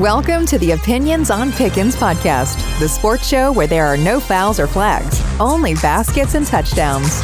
Welcome 0.00 0.46
to 0.46 0.58
the 0.58 0.70
Opinions 0.70 1.30
on 1.30 1.52
Pickens 1.52 1.94
podcast, 1.94 2.56
the 2.80 2.88
sports 2.88 3.28
show 3.28 3.52
where 3.52 3.66
there 3.66 3.84
are 3.84 3.98
no 3.98 4.18
fouls 4.18 4.58
or 4.58 4.66
flags, 4.66 5.20
only 5.38 5.74
baskets 5.74 6.34
and 6.34 6.46
touchdowns. 6.46 7.20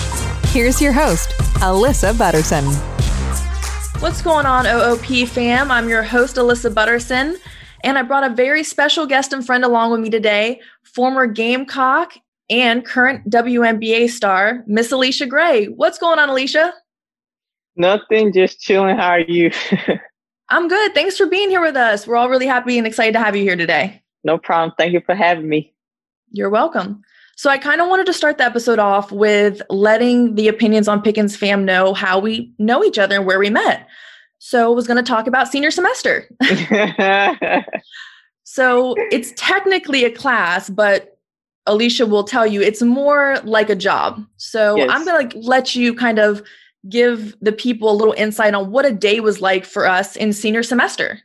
Here's 0.52 0.78
your 0.78 0.92
host, 0.92 1.30
Alyssa 1.60 2.18
Butterson. 2.18 2.66
What's 4.02 4.20
going 4.20 4.44
on, 4.44 4.66
OOP 4.66 5.26
fam? 5.26 5.70
I'm 5.70 5.88
your 5.88 6.02
host, 6.02 6.36
Alyssa 6.36 6.74
Butterson, 6.74 7.38
and 7.82 7.96
I 7.96 8.02
brought 8.02 8.30
a 8.30 8.34
very 8.34 8.62
special 8.62 9.06
guest 9.06 9.32
and 9.32 9.46
friend 9.46 9.64
along 9.64 9.92
with 9.92 10.00
me 10.00 10.10
today, 10.10 10.60
former 10.82 11.26
Gamecock 11.26 12.12
and 12.50 12.84
current 12.84 13.30
WNBA 13.30 14.10
star, 14.10 14.64
Miss 14.66 14.92
Allisha 14.92 15.26
Gray. 15.26 15.64
What's 15.64 15.96
going 15.98 16.18
on, 16.18 16.28
Allisha? 16.28 16.72
Nothing, 17.74 18.34
just 18.34 18.60
chilling. 18.60 18.98
How 18.98 19.12
are 19.12 19.20
you? 19.20 19.50
I'm 20.48 20.68
good. 20.68 20.94
Thanks 20.94 21.16
for 21.16 21.26
being 21.26 21.50
here 21.50 21.60
with 21.60 21.76
us. 21.76 22.06
We're 22.06 22.16
all 22.16 22.28
really 22.28 22.46
happy 22.46 22.78
and 22.78 22.86
excited 22.86 23.12
to 23.12 23.18
have 23.18 23.34
you 23.34 23.42
here 23.42 23.56
today. 23.56 24.02
No 24.24 24.38
problem. 24.38 24.74
Thank 24.78 24.92
you 24.92 25.00
for 25.04 25.14
having 25.14 25.48
me. 25.48 25.72
You're 26.30 26.50
welcome. 26.50 27.02
So, 27.36 27.50
I 27.50 27.58
kind 27.58 27.80
of 27.80 27.88
wanted 27.88 28.06
to 28.06 28.14
start 28.14 28.38
the 28.38 28.44
episode 28.44 28.78
off 28.78 29.12
with 29.12 29.60
letting 29.68 30.36
the 30.36 30.48
opinions 30.48 30.88
on 30.88 31.02
Pickens 31.02 31.36
fam 31.36 31.64
know 31.64 31.92
how 31.92 32.18
we 32.18 32.52
know 32.58 32.82
each 32.82 32.98
other 32.98 33.16
and 33.16 33.26
where 33.26 33.38
we 33.38 33.50
met. 33.50 33.86
So, 34.38 34.72
I 34.72 34.74
was 34.74 34.86
going 34.86 34.96
to 34.96 35.02
talk 35.02 35.26
about 35.26 35.48
senior 35.48 35.70
semester. 35.70 36.28
so, 38.44 38.94
it's 39.10 39.32
technically 39.36 40.04
a 40.04 40.10
class, 40.10 40.70
but 40.70 41.18
Allisha 41.68 42.08
will 42.08 42.24
tell 42.24 42.46
you 42.46 42.62
it's 42.62 42.82
more 42.82 43.36
like 43.44 43.68
a 43.68 43.76
job. 43.76 44.24
So, 44.38 44.76
yes. 44.76 44.88
I'm 44.90 45.04
going 45.04 45.28
to 45.28 45.38
let 45.40 45.74
you 45.74 45.94
kind 45.94 46.18
of 46.18 46.42
give 46.88 47.34
the 47.40 47.52
people 47.52 47.90
a 47.90 47.96
little 47.96 48.14
insight 48.16 48.54
on 48.54 48.70
what 48.70 48.86
a 48.86 48.92
day 48.92 49.20
was 49.20 49.40
like 49.40 49.64
for 49.64 49.86
us 49.86 50.16
in 50.16 50.32
senior 50.32 50.62
semester? 50.62 51.20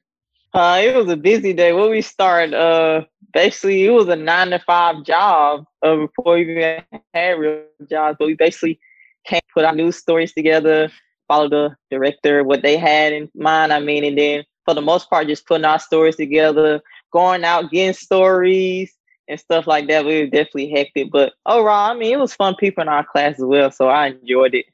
Uh, 0.53 0.81
it 0.83 0.95
was 0.95 1.09
a 1.09 1.15
busy 1.15 1.53
day. 1.53 1.71
When 1.71 1.89
we 1.89 2.01
started, 2.01 2.53
uh, 2.53 3.05
basically, 3.33 3.85
it 3.85 3.91
was 3.91 4.07
a 4.09 4.15
nine 4.15 4.49
to 4.49 4.59
five 4.59 5.03
job 5.05 5.65
uh, 5.81 5.95
before 5.95 6.35
we 6.35 6.41
even 6.41 6.83
had 7.13 7.39
real 7.39 7.63
jobs. 7.89 8.17
But 8.19 8.27
we 8.27 8.33
basically 8.33 8.79
came 9.25 9.41
put 9.53 9.65
our 9.65 9.75
news 9.75 9.97
stories 9.97 10.33
together, 10.33 10.91
follow 11.27 11.49
the 11.49 11.75
director, 11.89 12.43
what 12.43 12.63
they 12.63 12.77
had 12.77 13.13
in 13.13 13.29
mind. 13.35 13.71
I 13.71 13.79
mean, 13.79 14.03
and 14.03 14.17
then 14.17 14.43
for 14.65 14.73
the 14.73 14.81
most 14.81 15.09
part, 15.09 15.27
just 15.27 15.47
putting 15.47 15.65
our 15.65 15.79
stories 15.79 16.17
together, 16.17 16.81
going 17.11 17.43
out, 17.43 17.71
getting 17.71 17.93
stories 17.93 18.93
and 19.27 19.39
stuff 19.39 19.67
like 19.67 19.87
that. 19.87 20.05
We 20.05 20.19
were 20.19 20.27
definitely 20.27 20.71
hectic. 20.71 21.11
But 21.11 21.33
overall, 21.45 21.91
I 21.91 21.93
mean, 21.93 22.11
it 22.11 22.19
was 22.19 22.33
fun 22.33 22.55
people 22.55 22.81
in 22.81 22.89
our 22.89 23.05
class 23.05 23.35
as 23.35 23.45
well. 23.45 23.71
So 23.71 23.87
I 23.87 24.07
enjoyed 24.07 24.53
it 24.53 24.65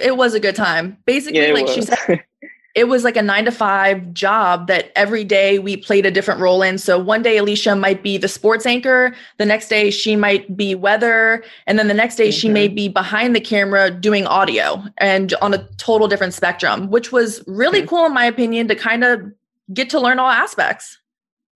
it 0.00 0.16
was 0.16 0.34
a 0.34 0.40
good 0.40 0.56
time. 0.56 0.96
Basically, 1.04 1.46
yeah, 1.46 1.52
like 1.52 1.66
was. 1.66 1.74
she 1.74 1.82
said, 1.82 2.24
it 2.76 2.88
was 2.88 3.04
like 3.04 3.16
a 3.16 3.22
nine 3.22 3.46
to 3.46 3.50
five 3.50 4.12
job 4.12 4.66
that 4.66 4.92
every 4.94 5.24
day 5.24 5.58
we 5.58 5.78
played 5.78 6.04
a 6.04 6.10
different 6.10 6.40
role 6.40 6.60
in. 6.60 6.76
So 6.76 6.98
one 6.98 7.22
day 7.22 7.38
Allisha 7.38 7.78
might 7.78 8.02
be 8.02 8.18
the 8.18 8.28
sports 8.28 8.66
anchor, 8.66 9.14
the 9.38 9.46
next 9.46 9.68
day 9.68 9.90
she 9.90 10.14
might 10.14 10.54
be 10.54 10.74
weather, 10.74 11.42
and 11.66 11.78
then 11.78 11.88
the 11.88 11.94
next 11.94 12.16
day 12.16 12.28
mm-hmm. 12.28 12.38
she 12.38 12.48
may 12.50 12.68
be 12.68 12.88
behind 12.88 13.34
the 13.34 13.40
camera 13.40 13.90
doing 13.90 14.26
audio 14.26 14.84
and 14.98 15.32
on 15.40 15.54
a 15.54 15.66
total 15.78 16.06
different 16.06 16.34
spectrum, 16.34 16.90
which 16.90 17.10
was 17.10 17.42
really 17.46 17.80
mm-hmm. 17.80 17.88
cool 17.88 18.06
in 18.06 18.12
my 18.12 18.26
opinion 18.26 18.68
to 18.68 18.74
kind 18.74 19.04
of 19.04 19.22
get 19.72 19.88
to 19.90 19.98
learn 19.98 20.18
all 20.18 20.30
aspects. 20.30 20.98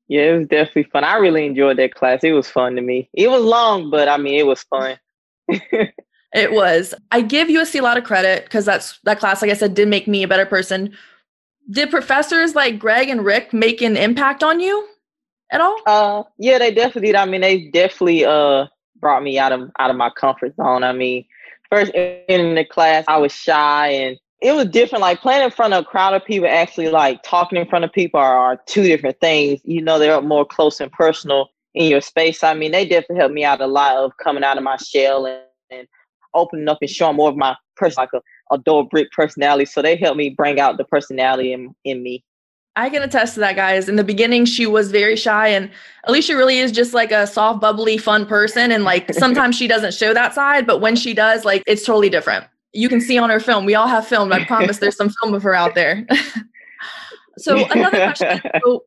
Yeah, 0.08 0.22
it 0.22 0.38
was 0.38 0.48
definitely 0.48 0.84
fun. 0.84 1.04
I 1.04 1.16
really 1.16 1.44
enjoyed 1.44 1.76
that 1.76 1.94
class. 1.94 2.24
It 2.24 2.32
was 2.32 2.48
fun 2.48 2.76
to 2.76 2.82
me. 2.82 3.10
It 3.12 3.28
was 3.28 3.42
long, 3.44 3.90
but 3.90 4.08
I 4.08 4.16
mean, 4.16 4.40
it 4.40 4.46
was 4.46 4.62
fun. 4.62 4.98
It 6.34 6.52
was. 6.52 6.94
I 7.10 7.22
give 7.22 7.48
USC 7.48 7.80
a 7.80 7.82
lot 7.82 7.98
of 7.98 8.04
credit 8.04 8.44
because 8.44 8.64
that's 8.64 8.98
that 9.04 9.18
class, 9.18 9.42
like 9.42 9.50
I 9.50 9.54
said, 9.54 9.74
did 9.74 9.88
make 9.88 10.06
me 10.06 10.22
a 10.22 10.28
better 10.28 10.46
person. 10.46 10.96
Did 11.70 11.90
professors 11.90 12.54
like 12.54 12.78
Greg 12.78 13.08
and 13.08 13.24
Rick 13.24 13.52
make 13.52 13.82
an 13.82 13.96
impact 13.96 14.42
on 14.42 14.60
you 14.60 14.86
at 15.50 15.60
all? 15.60 15.76
Uh, 15.86 16.22
yeah, 16.38 16.58
they 16.58 16.72
definitely 16.72 17.08
did. 17.08 17.16
I 17.16 17.26
mean, 17.26 17.40
they 17.40 17.68
definitely 17.70 18.24
uh 18.24 18.66
brought 19.00 19.22
me 19.22 19.38
out 19.38 19.52
of 19.52 19.70
out 19.78 19.90
of 19.90 19.96
my 19.96 20.10
comfort 20.10 20.54
zone. 20.56 20.84
I 20.84 20.92
mean, 20.92 21.24
first 21.70 21.92
in 21.94 22.54
the 22.54 22.64
class, 22.64 23.04
I 23.08 23.18
was 23.18 23.32
shy 23.32 23.88
and 23.88 24.18
it 24.40 24.52
was 24.52 24.66
different. 24.66 25.02
Like 25.02 25.20
playing 25.20 25.44
in 25.44 25.50
front 25.50 25.74
of 25.74 25.82
a 25.82 25.86
crowd 25.86 26.14
of 26.14 26.24
people, 26.24 26.48
actually 26.48 26.88
like 26.88 27.22
talking 27.22 27.58
in 27.58 27.66
front 27.68 27.84
of 27.84 27.92
people 27.92 28.20
are, 28.20 28.36
are 28.36 28.60
two 28.66 28.82
different 28.82 29.20
things. 29.20 29.60
You 29.64 29.82
know, 29.82 29.98
they're 29.98 30.20
more 30.20 30.46
close 30.46 30.80
and 30.80 30.92
personal 30.92 31.48
in 31.74 31.90
your 31.90 32.00
space. 32.00 32.42
I 32.42 32.54
mean, 32.54 32.72
they 32.72 32.84
definitely 32.84 33.16
helped 33.16 33.34
me 33.34 33.44
out 33.44 33.60
a 33.60 33.66
lot 33.66 33.96
of 33.96 34.16
coming 34.16 34.44
out 34.44 34.56
of 34.56 34.64
my 34.64 34.76
shell 34.76 35.26
and, 35.26 35.42
and 35.70 35.88
opening 36.34 36.68
up 36.68 36.78
and 36.80 36.90
showing 36.90 37.16
more 37.16 37.28
of 37.28 37.36
my 37.36 37.56
person, 37.76 38.02
like 38.02 38.10
a, 38.14 38.70
a 38.70 38.84
brick 38.84 39.10
personality. 39.12 39.64
So 39.64 39.82
they 39.82 39.96
helped 39.96 40.16
me 40.16 40.30
bring 40.30 40.60
out 40.60 40.76
the 40.76 40.84
personality 40.84 41.52
in, 41.52 41.74
in 41.84 42.02
me. 42.02 42.24
I 42.76 42.88
can 42.88 43.02
attest 43.02 43.34
to 43.34 43.40
that, 43.40 43.56
guys. 43.56 43.88
In 43.88 43.96
the 43.96 44.04
beginning, 44.04 44.44
she 44.44 44.66
was 44.66 44.90
very 44.90 45.16
shy, 45.16 45.48
and 45.48 45.70
Allisha 46.08 46.36
really 46.36 46.58
is 46.58 46.70
just 46.70 46.94
like 46.94 47.10
a 47.10 47.26
soft, 47.26 47.60
bubbly, 47.60 47.98
fun 47.98 48.26
person. 48.26 48.70
And 48.70 48.84
like 48.84 49.12
sometimes 49.14 49.56
she 49.56 49.66
doesn't 49.66 49.94
show 49.94 50.14
that 50.14 50.34
side, 50.34 50.66
but 50.66 50.80
when 50.80 50.96
she 50.96 51.12
does, 51.12 51.44
like 51.44 51.62
it's 51.66 51.84
totally 51.84 52.08
different. 52.08 52.46
You 52.72 52.88
can 52.88 53.00
see 53.00 53.18
on 53.18 53.30
her 53.30 53.40
film. 53.40 53.64
We 53.64 53.74
all 53.74 53.88
have 53.88 54.06
film. 54.06 54.32
I 54.32 54.44
promise 54.44 54.78
there's 54.78 54.96
some 54.96 55.10
film 55.10 55.34
of 55.34 55.42
her 55.42 55.54
out 55.54 55.74
there. 55.74 56.06
so 57.38 57.66
another 57.70 57.98
question. 57.98 58.40
So 58.64 58.84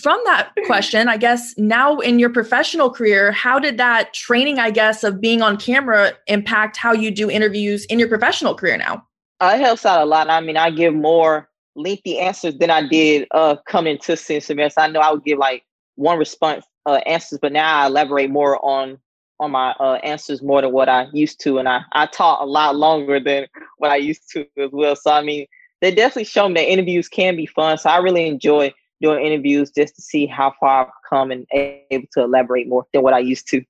from 0.00 0.20
that 0.24 0.50
question, 0.66 1.08
I 1.08 1.16
guess 1.16 1.54
now 1.56 1.98
in 1.98 2.18
your 2.18 2.30
professional 2.30 2.90
career, 2.90 3.32
how 3.32 3.58
did 3.58 3.78
that 3.78 4.14
training, 4.14 4.58
I 4.58 4.70
guess, 4.70 5.04
of 5.04 5.20
being 5.20 5.42
on 5.42 5.56
camera 5.56 6.12
impact 6.26 6.76
how 6.76 6.92
you 6.92 7.10
do 7.10 7.30
interviews 7.30 7.84
in 7.86 7.98
your 7.98 8.08
professional 8.08 8.54
career 8.54 8.76
now? 8.76 9.04
Uh, 9.40 9.52
it 9.54 9.60
helps 9.60 9.86
out 9.86 10.02
a 10.02 10.04
lot. 10.04 10.28
I 10.28 10.40
mean, 10.40 10.56
I 10.56 10.70
give 10.70 10.94
more 10.94 11.48
lengthy 11.74 12.18
answers 12.18 12.56
than 12.58 12.70
I 12.70 12.86
did 12.86 13.28
uh, 13.30 13.56
coming 13.66 13.98
to 13.98 14.16
semester. 14.16 14.80
I 14.80 14.88
know 14.88 15.00
I 15.00 15.12
would 15.12 15.24
give 15.24 15.38
like 15.38 15.64
one 15.94 16.18
response 16.18 16.64
uh, 16.86 17.00
answers, 17.06 17.38
but 17.40 17.52
now 17.52 17.82
I 17.82 17.86
elaborate 17.86 18.30
more 18.30 18.64
on 18.64 18.98
on 19.40 19.52
my 19.52 19.70
uh, 19.78 20.00
answers 20.02 20.42
more 20.42 20.60
than 20.60 20.72
what 20.72 20.88
I 20.88 21.06
used 21.12 21.40
to, 21.42 21.58
and 21.58 21.68
I 21.68 21.82
I 21.92 22.06
taught 22.06 22.42
a 22.42 22.46
lot 22.46 22.76
longer 22.76 23.20
than 23.20 23.46
what 23.78 23.90
I 23.90 23.96
used 23.96 24.28
to 24.32 24.46
as 24.56 24.70
well. 24.72 24.96
So 24.96 25.12
I 25.12 25.22
mean, 25.22 25.46
they 25.80 25.94
definitely 25.94 26.24
show 26.24 26.48
me 26.48 26.54
that 26.54 26.70
interviews 26.70 27.08
can 27.08 27.36
be 27.36 27.46
fun. 27.46 27.78
So 27.78 27.90
I 27.90 27.98
really 27.98 28.26
enjoy 28.26 28.72
doing 29.00 29.24
interviews 29.24 29.70
just 29.70 29.96
to 29.96 30.02
see 30.02 30.26
how 30.26 30.54
far 30.60 30.86
I've 30.86 30.92
come 31.08 31.30
and 31.30 31.46
able 31.52 32.06
to 32.12 32.22
elaborate 32.22 32.68
more 32.68 32.86
than 32.92 33.02
what 33.02 33.14
I 33.14 33.20
used 33.20 33.48
to. 33.48 33.62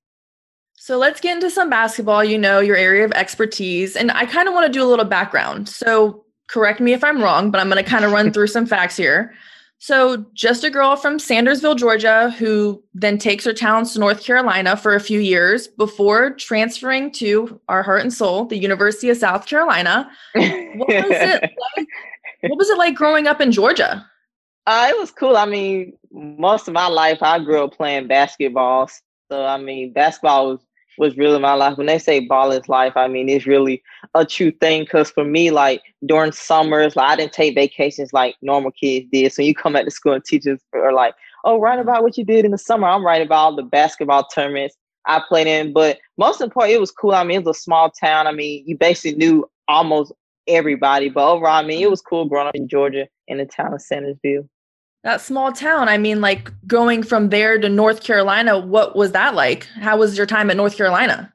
So 0.75 0.97
let's 0.97 1.19
get 1.19 1.35
into 1.35 1.49
some 1.49 1.69
basketball, 1.69 2.23
you 2.23 2.37
know, 2.37 2.59
your 2.59 2.77
area 2.77 3.03
of 3.03 3.11
expertise. 3.11 3.95
And 3.95 4.11
I 4.11 4.25
kind 4.25 4.47
of 4.47 4.53
want 4.53 4.65
to 4.65 4.71
do 4.71 4.83
a 4.83 4.87
little 4.87 5.05
background. 5.05 5.67
So 5.67 6.23
correct 6.47 6.79
me 6.79 6.93
if 6.93 7.03
I'm 7.03 7.21
wrong, 7.21 7.51
but 7.51 7.59
I'm 7.59 7.69
going 7.69 7.83
to 7.83 7.89
kind 7.89 8.05
of 8.05 8.11
run 8.11 8.31
through 8.33 8.47
some 8.47 8.65
facts 8.65 8.95
here. 8.95 9.33
So, 9.81 10.25
just 10.33 10.65
a 10.65 10.69
girl 10.69 10.97
from 10.97 11.19
Sandersville, 11.19 11.77
Georgia, 11.77 12.31
who 12.31 12.83
then 12.93 13.17
takes 13.17 13.45
her 13.45 13.53
talents 13.53 13.93
to 13.93 13.99
North 13.99 14.21
Carolina 14.21 14.75
for 14.75 14.93
a 14.93 14.99
few 14.99 15.21
years 15.21 15.69
before 15.69 16.31
transferring 16.31 17.13
to 17.13 17.61
our 17.69 17.81
heart 17.81 18.01
and 18.01 18.13
soul, 18.13 18.43
the 18.43 18.57
University 18.57 19.09
of 19.09 19.15
South 19.15 19.45
Carolina. 19.45 20.11
What 20.33 20.87
was 20.89 21.05
it 21.09 21.41
like? 21.77 21.87
What 22.41 22.57
was 22.57 22.69
it 22.69 22.77
like 22.77 22.93
growing 22.93 23.27
up 23.27 23.39
in 23.39 23.53
Georgia? 23.53 24.05
Uh, 24.69 24.85
it 24.87 24.99
was 24.99 25.09
cool. 25.09 25.35
I 25.35 25.47
mean, 25.47 25.93
most 26.11 26.67
of 26.67 26.75
my 26.75 26.85
life 26.85 27.23
I 27.23 27.39
grew 27.39 27.63
up 27.63 27.75
playing 27.75 28.07
basketball. 28.07 28.87
So 29.31 29.43
I 29.43 29.57
mean, 29.57 29.93
basketball 29.93 30.51
was 30.51 30.59
was 30.99 31.17
really 31.17 31.39
my 31.39 31.55
life. 31.55 31.75
When 31.75 31.87
they 31.87 31.97
say 31.97 32.19
ball 32.19 32.51
is 32.51 32.69
life, 32.69 32.93
I 32.95 33.07
mean 33.07 33.29
it's 33.29 33.47
really 33.47 33.81
a 34.13 34.23
true 34.27 34.51
thing. 34.51 34.85
Cause 34.85 35.09
for 35.09 35.25
me, 35.25 35.49
like 35.49 35.81
during 36.05 36.33
summers, 36.33 36.95
like 36.95 37.09
I 37.09 37.15
didn't 37.15 37.33
take 37.33 37.55
vacations 37.55 38.13
like 38.13 38.35
normal 38.43 38.69
kids 38.69 39.07
did. 39.11 39.33
So 39.33 39.41
you 39.41 39.55
come 39.55 39.75
at 39.75 39.85
the 39.85 39.91
school 39.91 40.13
and 40.13 40.23
teachers 40.23 40.59
are 40.73 40.93
like, 40.93 41.15
"Oh, 41.45 41.59
write 41.59 41.79
about 41.79 42.03
what 42.03 42.15
you 42.15 42.23
did 42.23 42.45
in 42.45 42.51
the 42.51 42.59
summer." 42.59 42.87
I'm 42.87 43.03
writing 43.03 43.25
about 43.25 43.37
all 43.37 43.55
the 43.55 43.63
basketball 43.63 44.27
tournaments 44.27 44.77
I 45.07 45.19
played 45.27 45.47
in. 45.47 45.73
But 45.73 45.97
most 46.19 46.41
important, 46.41 46.75
it 46.75 46.79
was 46.79 46.91
cool. 46.91 47.13
I 47.15 47.23
mean, 47.23 47.39
it 47.41 47.45
was 47.45 47.57
a 47.57 47.59
small 47.59 47.89
town. 47.89 48.27
I 48.27 48.33
mean, 48.33 48.65
you 48.67 48.77
basically 48.77 49.17
knew 49.17 49.49
almost 49.67 50.13
everybody. 50.47 51.09
But 51.09 51.27
overall, 51.27 51.55
I 51.57 51.63
mean, 51.65 51.81
it 51.81 51.89
was 51.89 52.03
cool 52.03 52.25
growing 52.25 52.49
up 52.49 52.55
in 52.55 52.67
Georgia 52.67 53.07
in 53.27 53.39
the 53.39 53.47
town 53.47 53.73
of 53.73 53.81
Sandersville. 53.81 54.47
That 55.03 55.21
small 55.21 55.53
town. 55.53 55.87
I 55.87 55.97
mean, 55.97 56.19
like 56.19 56.51
going 56.67 57.03
from 57.03 57.29
there 57.29 57.57
to 57.57 57.69
North 57.69 58.03
Carolina, 58.03 58.59
what 58.59 58.95
was 58.95 59.13
that 59.13 59.33
like? 59.33 59.65
How 59.79 59.97
was 59.97 60.17
your 60.17 60.25
time 60.25 60.49
at 60.49 60.57
North 60.57 60.75
Carolina? 60.75 61.33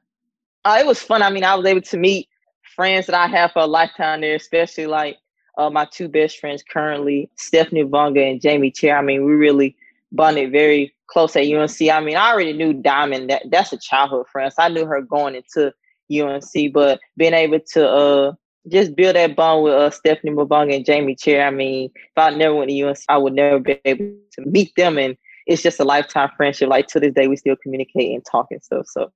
Uh, 0.63 0.77
it 0.79 0.85
was 0.85 1.01
fun. 1.01 1.21
I 1.21 1.29
mean, 1.31 1.43
I 1.43 1.55
was 1.55 1.65
able 1.65 1.81
to 1.81 1.97
meet 1.97 2.29
friends 2.75 3.07
that 3.07 3.15
I 3.15 3.27
have 3.27 3.53
for 3.53 3.59
a 3.59 3.67
lifetime 3.67 4.21
there, 4.21 4.35
especially 4.35 4.85
like 4.85 5.17
uh, 5.57 5.69
my 5.69 5.87
two 5.91 6.07
best 6.07 6.39
friends 6.39 6.63
currently, 6.63 7.29
Stephanie 7.37 7.83
Mavunga 7.83 8.31
and 8.31 8.41
Jamie 8.41 8.71
Cherry. 8.71 8.93
I 8.93 9.01
mean, 9.01 9.25
we 9.25 9.33
really 9.33 9.75
bonded 10.11 10.51
very 10.51 10.93
close 11.07 11.35
at 11.35 11.47
UNC. 11.47 11.81
I 11.89 11.99
mean, 12.01 12.17
I 12.17 12.31
already 12.31 12.53
knew 12.53 12.73
Diamond. 12.73 13.29
That 13.29 13.43
that's 13.49 13.73
a 13.73 13.77
childhood 13.77 14.27
friend. 14.31 14.51
So 14.53 14.63
I 14.63 14.69
knew 14.69 14.85
her 14.85 15.01
going 15.01 15.35
into 15.35 15.73
UNC, 16.11 16.73
but 16.73 16.99
being 17.17 17.33
able 17.33 17.59
to 17.73 17.89
uh 17.89 18.33
just 18.69 18.95
build 18.95 19.15
that 19.15 19.35
bond 19.35 19.63
with 19.63 19.73
uh, 19.73 19.89
Stephanie 19.91 20.33
Mavunga 20.33 20.75
and 20.75 20.85
Jamie 20.85 21.15
Cherry. 21.15 21.43
I 21.43 21.51
mean, 21.51 21.91
if 21.95 22.17
I 22.17 22.31
never 22.31 22.55
went 22.55 22.69
to 22.69 22.81
UNC, 22.81 22.97
I 23.09 23.17
would 23.17 23.33
never 23.33 23.59
be 23.59 23.79
able 23.85 24.15
to 24.33 24.45
meet 24.45 24.73
them. 24.75 24.97
And 24.97 25.17
it's 25.45 25.61
just 25.61 25.79
a 25.79 25.83
lifetime 25.83 26.29
friendship. 26.35 26.69
Like 26.69 26.87
to 26.87 26.99
this 26.99 27.13
day, 27.13 27.27
we 27.27 27.35
still 27.35 27.55
communicate 27.61 28.13
and 28.13 28.25
talk 28.25 28.47
and 28.51 28.63
stuff. 28.63 28.87
So, 28.87 29.11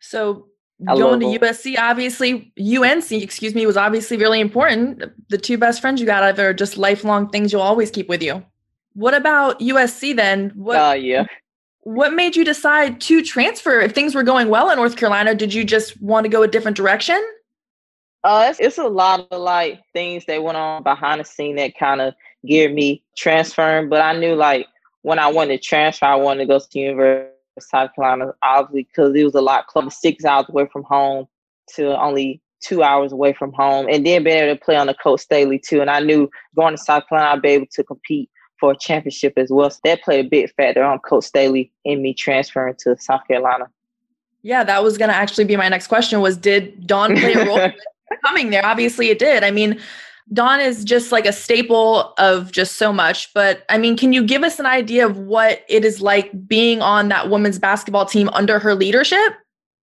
so 0.00 0.46
I 0.86 0.94
going 0.94 1.20
to 1.20 1.26
USC, 1.38 1.76
obviously, 1.78 2.52
UNC, 2.58 3.10
excuse 3.10 3.54
me, 3.54 3.66
was 3.66 3.76
obviously 3.76 4.16
really 4.16 4.40
important. 4.40 5.02
The 5.28 5.38
two 5.38 5.58
best 5.58 5.80
friends 5.80 6.00
you 6.00 6.06
got 6.06 6.38
are 6.38 6.54
just 6.54 6.78
lifelong 6.78 7.28
things 7.30 7.52
you'll 7.52 7.62
always 7.62 7.90
keep 7.90 8.08
with 8.08 8.22
you. 8.22 8.44
What 8.94 9.14
about 9.14 9.60
USC 9.60 10.14
then? 10.16 10.52
What, 10.54 10.76
uh, 10.76 10.92
yeah. 10.92 11.26
What 11.82 12.12
made 12.14 12.36
you 12.36 12.44
decide 12.44 13.00
to 13.02 13.22
transfer? 13.22 13.80
If 13.80 13.92
things 13.92 14.14
were 14.14 14.22
going 14.22 14.48
well 14.48 14.70
in 14.70 14.76
North 14.76 14.96
Carolina, 14.96 15.34
did 15.34 15.52
you 15.52 15.64
just 15.64 16.00
want 16.02 16.24
to 16.24 16.28
go 16.28 16.42
a 16.42 16.48
different 16.48 16.76
direction? 16.76 17.20
Uh, 18.24 18.46
it's, 18.50 18.60
it's 18.60 18.78
a 18.78 18.88
lot 18.88 19.26
of 19.30 19.40
like 19.40 19.80
things 19.92 20.24
that 20.26 20.42
went 20.42 20.56
on 20.56 20.82
behind 20.82 21.20
the 21.20 21.24
scene 21.24 21.56
that 21.56 21.76
kind 21.78 22.00
of 22.00 22.14
geared 22.46 22.74
me 22.74 23.02
transferring. 23.16 23.88
But 23.88 24.00
I 24.00 24.18
knew 24.18 24.34
like 24.34 24.66
when 25.02 25.18
I 25.18 25.28
wanted 25.28 25.60
to 25.60 25.66
transfer, 25.66 26.06
I 26.06 26.16
wanted 26.16 26.40
to 26.40 26.46
go 26.46 26.58
to 26.58 26.78
University 26.78 27.30
of 27.56 27.62
South 27.62 27.94
Carolina, 27.94 28.32
obviously, 28.42 28.84
because 28.84 29.14
it 29.14 29.24
was 29.24 29.34
a 29.34 29.40
lot 29.40 29.66
closer, 29.66 29.90
six 29.90 30.24
hours 30.24 30.46
away 30.48 30.66
from 30.72 30.82
home 30.82 31.26
to 31.76 31.98
only 32.00 32.40
two 32.60 32.82
hours 32.82 33.12
away 33.12 33.32
from 33.32 33.52
home, 33.52 33.86
and 33.88 34.04
then 34.04 34.24
being 34.24 34.36
able 34.36 34.54
to 34.54 34.60
play 34.60 34.76
on 34.76 34.88
the 34.88 34.94
Coach 34.94 35.20
Staley 35.20 35.58
too. 35.58 35.80
And 35.80 35.90
I 35.90 36.00
knew 36.00 36.28
going 36.56 36.76
to 36.76 36.82
South 36.82 37.08
Carolina, 37.08 37.34
I'd 37.34 37.42
be 37.42 37.50
able 37.50 37.66
to 37.72 37.84
compete 37.84 38.30
for 38.58 38.72
a 38.72 38.76
championship 38.76 39.34
as 39.36 39.50
well. 39.50 39.70
So 39.70 39.78
that 39.84 40.02
played 40.02 40.26
a 40.26 40.28
big 40.28 40.52
factor 40.54 40.82
on 40.82 40.98
Coach 40.98 41.24
Staley 41.24 41.70
and 41.84 42.02
me 42.02 42.14
transferring 42.14 42.74
to 42.80 42.96
South 42.98 43.20
Carolina. 43.28 43.70
Yeah, 44.42 44.64
that 44.64 44.82
was 44.82 44.98
going 44.98 45.10
to 45.10 45.14
actually 45.14 45.44
be 45.44 45.56
my 45.56 45.68
next 45.68 45.86
question 45.86 46.20
was 46.20 46.36
did 46.36 46.86
Dawn 46.86 47.16
play 47.16 47.34
a 47.34 47.44
role 47.44 47.70
coming 48.24 48.50
there? 48.50 48.64
Obviously 48.64 49.10
it 49.10 49.18
did. 49.18 49.44
I 49.44 49.50
mean, 49.50 49.80
Dawn 50.32 50.60
is 50.60 50.84
just 50.84 51.10
like 51.10 51.26
a 51.26 51.32
staple 51.32 52.12
of 52.18 52.52
just 52.52 52.76
so 52.76 52.92
much. 52.92 53.32
But 53.32 53.64
I 53.68 53.78
mean, 53.78 53.96
can 53.96 54.12
you 54.12 54.24
give 54.24 54.42
us 54.42 54.58
an 54.58 54.66
idea 54.66 55.06
of 55.06 55.16
what 55.18 55.64
it 55.68 55.84
is 55.84 56.00
like 56.00 56.46
being 56.46 56.82
on 56.82 57.08
that 57.08 57.30
women's 57.30 57.58
basketball 57.58 58.06
team 58.06 58.28
under 58.32 58.58
her 58.58 58.74
leadership? 58.74 59.32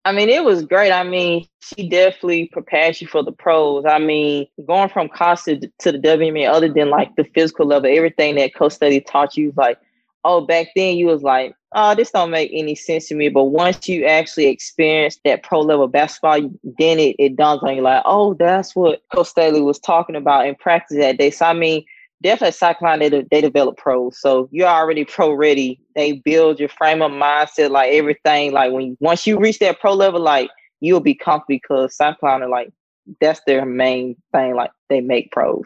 I 0.04 0.10
mean, 0.10 0.28
it 0.28 0.42
was 0.42 0.64
great. 0.64 0.90
I 0.90 1.04
mean, 1.04 1.46
she 1.60 1.88
definitely 1.88 2.48
prepares 2.48 3.00
you 3.00 3.06
for 3.06 3.22
the 3.22 3.30
pros. 3.30 3.84
I 3.86 4.00
mean, 4.00 4.48
going 4.66 4.88
from 4.88 5.08
college 5.08 5.44
to, 5.78 5.92
the 5.92 5.98
WNBA, 5.98 6.50
other 6.50 6.72
than 6.72 6.90
like 6.90 7.14
the 7.14 7.24
physical 7.34 7.66
level, 7.66 7.88
everything 7.94 8.34
that 8.34 8.54
Coach 8.54 8.72
Staley 8.72 9.00
taught 9.00 9.36
you, 9.36 9.52
like, 9.56 9.78
oh, 10.24 10.40
back 10.40 10.68
then 10.74 10.96
you 10.96 11.06
was 11.06 11.22
like, 11.22 11.54
oh, 11.74 11.94
this 11.94 12.10
don't 12.10 12.30
make 12.30 12.50
any 12.52 12.74
sense 12.74 13.08
to 13.08 13.14
me. 13.14 13.28
But 13.28 13.44
once 13.44 13.88
you 13.88 14.04
actually 14.04 14.46
experience 14.46 15.18
that 15.24 15.42
pro 15.42 15.60
level 15.60 15.88
basketball, 15.88 16.50
then 16.78 16.98
it, 16.98 17.16
it 17.18 17.36
dawns 17.36 17.62
on 17.62 17.76
you 17.76 17.82
like, 17.82 18.02
oh, 18.04 18.34
that's 18.34 18.74
what 18.76 19.02
Coach 19.14 19.28
Staley 19.28 19.60
was 19.60 19.78
talking 19.78 20.16
about 20.16 20.46
in 20.46 20.54
practice 20.54 20.98
that 20.98 21.18
day. 21.18 21.30
So 21.30 21.46
I 21.46 21.52
mean, 21.52 21.84
definitely 22.22 22.52
Cyclone, 22.52 22.98
they, 22.98 23.08
they 23.08 23.40
develop 23.40 23.76
pros. 23.76 24.18
So 24.18 24.48
you're 24.52 24.68
already 24.68 25.04
pro 25.04 25.32
ready. 25.32 25.80
They 25.94 26.12
build 26.12 26.60
your 26.60 26.68
frame 26.68 27.02
of 27.02 27.10
mindset, 27.10 27.70
like 27.70 27.92
everything. 27.92 28.52
Like 28.52 28.72
when 28.72 28.96
once 29.00 29.26
you 29.26 29.38
reach 29.38 29.58
that 29.58 29.80
pro 29.80 29.94
level, 29.94 30.20
like 30.20 30.50
you'll 30.80 31.00
be 31.00 31.14
comfy 31.14 31.60
because 31.62 31.96
Cyclone 31.96 32.42
are 32.42 32.48
like 32.48 32.72
that's 33.20 33.40
their 33.46 33.66
main 33.66 34.16
thing. 34.32 34.54
Like 34.54 34.70
they 34.88 35.00
make 35.00 35.30
pros. 35.32 35.64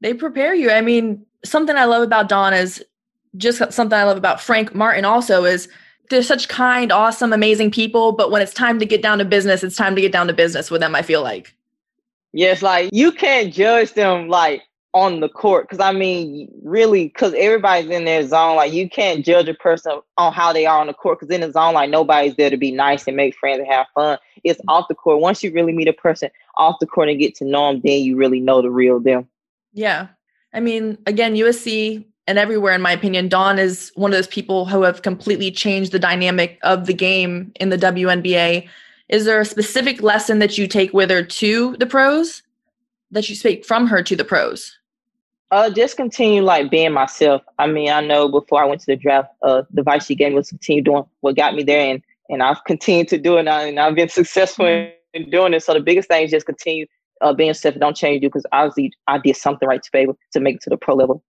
They 0.00 0.14
prepare 0.14 0.54
you. 0.54 0.70
I 0.70 0.80
mean, 0.80 1.24
something 1.44 1.76
I 1.76 1.84
love 1.84 2.02
about 2.02 2.28
Dawn 2.28 2.52
is 2.52 2.84
just 3.36 3.58
something 3.72 3.98
I 3.98 4.04
love 4.04 4.16
about 4.16 4.40
Frank 4.40 4.74
Martin 4.74 5.04
also 5.04 5.44
is 5.44 5.68
they're 6.10 6.22
such 6.22 6.48
kind, 6.48 6.92
awesome, 6.92 7.32
amazing 7.32 7.70
people. 7.70 8.12
But 8.12 8.30
when 8.30 8.42
it's 8.42 8.54
time 8.54 8.78
to 8.78 8.86
get 8.86 9.02
down 9.02 9.18
to 9.18 9.24
business, 9.24 9.62
it's 9.64 9.76
time 9.76 9.94
to 9.94 10.00
get 10.00 10.12
down 10.12 10.26
to 10.26 10.32
business 10.32 10.70
with 10.70 10.80
them, 10.80 10.94
I 10.94 11.02
feel 11.02 11.22
like. 11.22 11.54
Yes, 12.32 12.62
like 12.62 12.90
you 12.92 13.12
can't 13.12 13.52
judge 13.52 13.92
them 13.92 14.28
like 14.28 14.62
on 14.94 15.20
the 15.20 15.28
court 15.28 15.68
because 15.68 15.84
I 15.84 15.92
mean, 15.92 16.48
really, 16.62 17.08
because 17.08 17.34
everybody's 17.36 17.90
in 17.90 18.04
their 18.04 18.26
zone. 18.26 18.56
Like 18.56 18.72
you 18.72 18.88
can't 18.88 19.24
judge 19.24 19.48
a 19.48 19.54
person 19.54 20.00
on 20.18 20.32
how 20.32 20.52
they 20.52 20.66
are 20.66 20.80
on 20.80 20.86
the 20.86 20.94
court 20.94 21.20
because 21.20 21.34
in 21.34 21.40
the 21.40 21.52
zone, 21.52 21.74
like 21.74 21.90
nobody's 21.90 22.36
there 22.36 22.50
to 22.50 22.56
be 22.56 22.72
nice 22.72 23.06
and 23.06 23.16
make 23.16 23.36
friends 23.36 23.60
and 23.60 23.68
have 23.68 23.86
fun. 23.94 24.18
It's 24.44 24.60
off 24.68 24.88
the 24.88 24.94
court. 24.94 25.20
Once 25.20 25.42
you 25.42 25.52
really 25.52 25.72
meet 25.72 25.88
a 25.88 25.92
person 25.92 26.30
off 26.56 26.76
the 26.80 26.86
court 26.86 27.08
and 27.08 27.18
get 27.18 27.34
to 27.36 27.44
know 27.44 27.72
them, 27.72 27.80
then 27.84 28.02
you 28.02 28.16
really 28.16 28.40
know 28.40 28.62
the 28.62 28.70
real 28.70 29.00
them. 29.00 29.28
Yeah, 29.72 30.08
I 30.52 30.60
mean, 30.60 30.98
again, 31.06 31.34
USC 31.34 32.04
and 32.26 32.38
everywhere, 32.38 32.74
in 32.74 32.82
my 32.82 32.92
opinion, 32.92 33.28
Dawn 33.28 33.58
is 33.58 33.90
one 33.94 34.12
of 34.12 34.16
those 34.16 34.28
people 34.28 34.66
who 34.66 34.82
have 34.82 35.02
completely 35.02 35.50
changed 35.50 35.92
the 35.92 35.98
dynamic 35.98 36.58
of 36.62 36.86
the 36.86 36.94
game 36.94 37.52
in 37.56 37.70
the 37.70 37.78
WNBA. 37.78 38.68
Is 39.08 39.24
there 39.24 39.40
a 39.40 39.44
specific 39.44 40.02
lesson 40.02 40.38
that 40.38 40.56
you 40.56 40.68
take 40.68 40.92
with 40.92 41.10
her 41.10 41.22
to 41.22 41.76
the 41.78 41.86
pros? 41.86 42.42
That 43.10 43.28
you 43.28 43.34
speak 43.34 43.64
from 43.64 43.86
her 43.88 44.02
to 44.02 44.16
the 44.16 44.24
pros? 44.24 44.78
Uh, 45.50 45.68
just 45.68 45.96
continue 45.96 46.42
like 46.42 46.70
being 46.70 46.92
myself. 46.92 47.42
I 47.58 47.66
mean, 47.66 47.90
I 47.90 48.00
know 48.00 48.28
before 48.28 48.62
I 48.62 48.66
went 48.66 48.80
to 48.82 48.86
the 48.86 48.96
draft, 48.96 49.28
uh, 49.42 49.64
the 49.70 49.80
advice 49.80 50.06
she 50.06 50.16
was 50.30 50.48
continue 50.48 50.82
doing 50.82 51.04
what 51.20 51.36
got 51.36 51.54
me 51.54 51.62
there, 51.62 51.92
and 51.92 52.02
and 52.30 52.42
I've 52.42 52.64
continued 52.66 53.08
to 53.08 53.18
do 53.18 53.36
it, 53.36 53.46
and 53.46 53.78
I've 53.78 53.94
been 53.94 54.08
successful 54.08 54.66
in 54.66 55.30
doing 55.30 55.52
it. 55.52 55.62
So 55.62 55.74
the 55.74 55.80
biggest 55.80 56.08
thing 56.08 56.24
is 56.24 56.30
just 56.30 56.46
continue 56.46 56.86
uh, 57.20 57.34
being 57.34 57.48
yourself. 57.48 57.74
Don't 57.74 57.96
change 57.96 58.22
you 58.22 58.30
because 58.30 58.46
obviously 58.52 58.92
I 59.08 59.18
did 59.18 59.36
something 59.36 59.68
right 59.68 59.82
to 59.82 59.90
be 59.92 59.98
able 59.98 60.16
to 60.32 60.40
make 60.40 60.56
it 60.56 60.62
to 60.62 60.70
the 60.70 60.78
pro 60.78 60.94
level. 60.94 61.22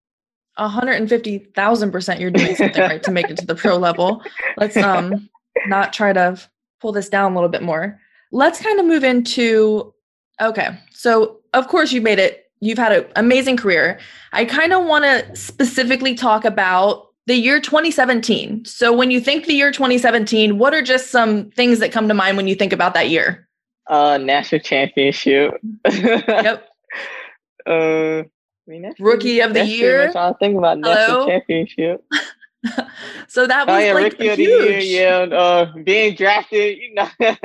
150,000% 0.59 2.19
you're 2.19 2.31
doing 2.31 2.55
something 2.55 2.81
right 2.81 3.03
to 3.03 3.11
make 3.11 3.29
it 3.29 3.37
to 3.37 3.45
the 3.45 3.55
pro 3.55 3.77
level. 3.77 4.21
Let's 4.57 4.77
um 4.77 5.29
not 5.67 5.93
try 5.93 6.13
to 6.13 6.39
pull 6.79 6.91
this 6.91 7.09
down 7.09 7.31
a 7.31 7.35
little 7.35 7.49
bit 7.49 7.63
more. 7.63 7.99
Let's 8.31 8.61
kind 8.61 8.79
of 8.79 8.85
move 8.85 9.03
into 9.03 9.93
okay. 10.41 10.77
So, 10.91 11.39
of 11.53 11.67
course 11.67 11.91
you 11.91 12.01
made 12.01 12.19
it. 12.19 12.51
You've 12.59 12.77
had 12.77 12.91
an 12.91 13.05
amazing 13.15 13.57
career. 13.57 13.99
I 14.31 14.45
kind 14.45 14.73
of 14.73 14.85
want 14.85 15.05
to 15.05 15.35
specifically 15.35 16.15
talk 16.15 16.45
about 16.45 17.07
the 17.25 17.35
year 17.35 17.59
2017. 17.59 18.65
So, 18.65 18.93
when 18.93 19.11
you 19.11 19.19
think 19.19 19.45
the 19.45 19.53
year 19.53 19.71
2017, 19.71 20.59
what 20.59 20.73
are 20.73 20.81
just 20.81 21.09
some 21.09 21.49
things 21.51 21.79
that 21.79 21.91
come 21.91 22.07
to 22.07 22.13
mind 22.13 22.37
when 22.37 22.47
you 22.47 22.55
think 22.55 22.73
about 22.73 22.93
that 22.93 23.09
year? 23.09 23.47
Uh 23.87 24.17
national 24.17 24.61
championship. 24.61 25.59
yep. 25.89 26.69
Uh 27.65 28.23
I 28.67 28.71
mean, 28.71 28.93
rookie 28.99 29.39
of 29.41 29.53
the 29.53 29.65
year. 29.65 30.11
I 30.15 30.33
thinking 30.39 30.57
about 30.57 30.79
national 30.79 31.27
championship. 31.27 32.03
so 33.27 33.45
that 33.45 33.67
was 33.67 33.75
oh, 33.75 33.77
yeah, 33.77 33.93
like 33.93 34.13
rookie 34.13 34.23
huge. 34.23 34.31
of 34.31 34.37
the 34.37 34.43
year, 34.43 34.79
yeah, 34.79 35.35
uh, 35.35 35.73
being 35.83 36.15
drafted, 36.15 36.77
you 36.77 36.93
know. 36.93 37.09